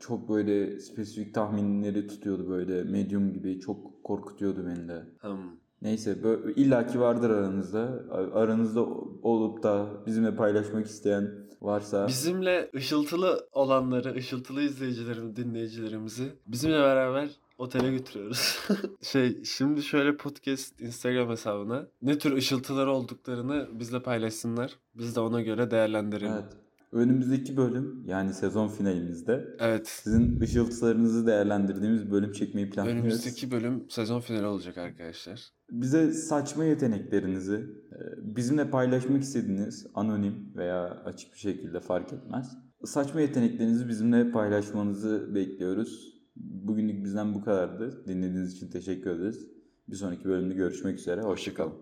çok 0.00 0.28
böyle 0.28 0.80
spesifik 0.80 1.34
tahminleri 1.34 2.06
tutuyordu 2.06 2.48
böyle 2.48 2.84
medium 2.84 3.32
gibi 3.32 3.60
çok 3.60 4.04
korkutuyordu 4.04 4.66
beni 4.66 4.88
de. 4.88 5.02
Hmm. 5.20 5.38
Neyse 5.82 6.16
illaki 6.56 7.00
vardır 7.00 7.30
aranızda. 7.30 8.04
Aranızda 8.34 8.84
olup 9.22 9.62
da 9.62 9.86
bizimle 10.06 10.36
paylaşmak 10.36 10.86
isteyen 10.86 11.30
varsa 11.62 12.08
Bizimle 12.08 12.70
ışıltılı 12.76 13.48
olanları, 13.52 14.14
ışıltılı 14.14 14.62
izleyicilerimizi, 14.62 15.36
dinleyicilerimizi 15.36 16.32
bizimle 16.46 16.78
beraber 16.78 17.30
otele 17.58 17.90
götürüyoruz. 17.90 18.58
şey 19.02 19.44
şimdi 19.44 19.82
şöyle 19.82 20.16
podcast 20.16 20.80
Instagram 20.80 21.30
hesabına 21.30 21.86
ne 22.02 22.18
tür 22.18 22.32
ışıltılar 22.32 22.86
olduklarını 22.86 23.68
bizle 23.72 24.02
paylaşsınlar. 24.02 24.78
Biz 24.94 25.16
de 25.16 25.20
ona 25.20 25.40
göre 25.40 25.70
değerlendirelim. 25.70 26.32
evet. 26.32 26.56
Önümüzdeki 26.92 27.56
bölüm 27.56 28.04
yani 28.06 28.34
sezon 28.34 28.68
finalimizde 28.68 29.56
Evet. 29.58 29.88
sizin 29.88 30.40
ışıltılarınızı 30.40 31.26
değerlendirdiğimiz 31.26 32.10
bölüm 32.10 32.32
çekmeyi 32.32 32.70
planlıyoruz. 32.70 33.02
Önümüzdeki 33.04 33.50
bölüm 33.50 33.84
sezon 33.90 34.20
finali 34.20 34.46
olacak 34.46 34.78
arkadaşlar. 34.78 35.50
Bize 35.70 36.12
saçma 36.12 36.64
yeteneklerinizi 36.64 37.54
e, 37.92 37.98
bizimle 38.36 38.70
paylaşmak 38.70 39.22
istediğiniz 39.22 39.86
anonim 39.94 40.52
veya 40.56 40.82
açık 41.04 41.32
bir 41.32 41.38
şekilde 41.38 41.80
fark 41.80 42.12
etmez. 42.12 42.56
Saçma 42.84 43.20
yeteneklerinizi 43.20 43.88
bizimle 43.88 44.30
paylaşmanızı 44.30 45.34
bekliyoruz. 45.34 46.20
Bugünlük 46.36 47.04
bizden 47.04 47.34
bu 47.34 47.44
kadardı. 47.44 48.04
Dinlediğiniz 48.06 48.52
için 48.56 48.70
teşekkür 48.70 49.10
ederiz. 49.10 49.46
Bir 49.88 49.96
sonraki 49.96 50.24
bölümde 50.24 50.54
görüşmek 50.54 50.98
üzere. 50.98 51.20
Hoşçakalın. 51.20 51.74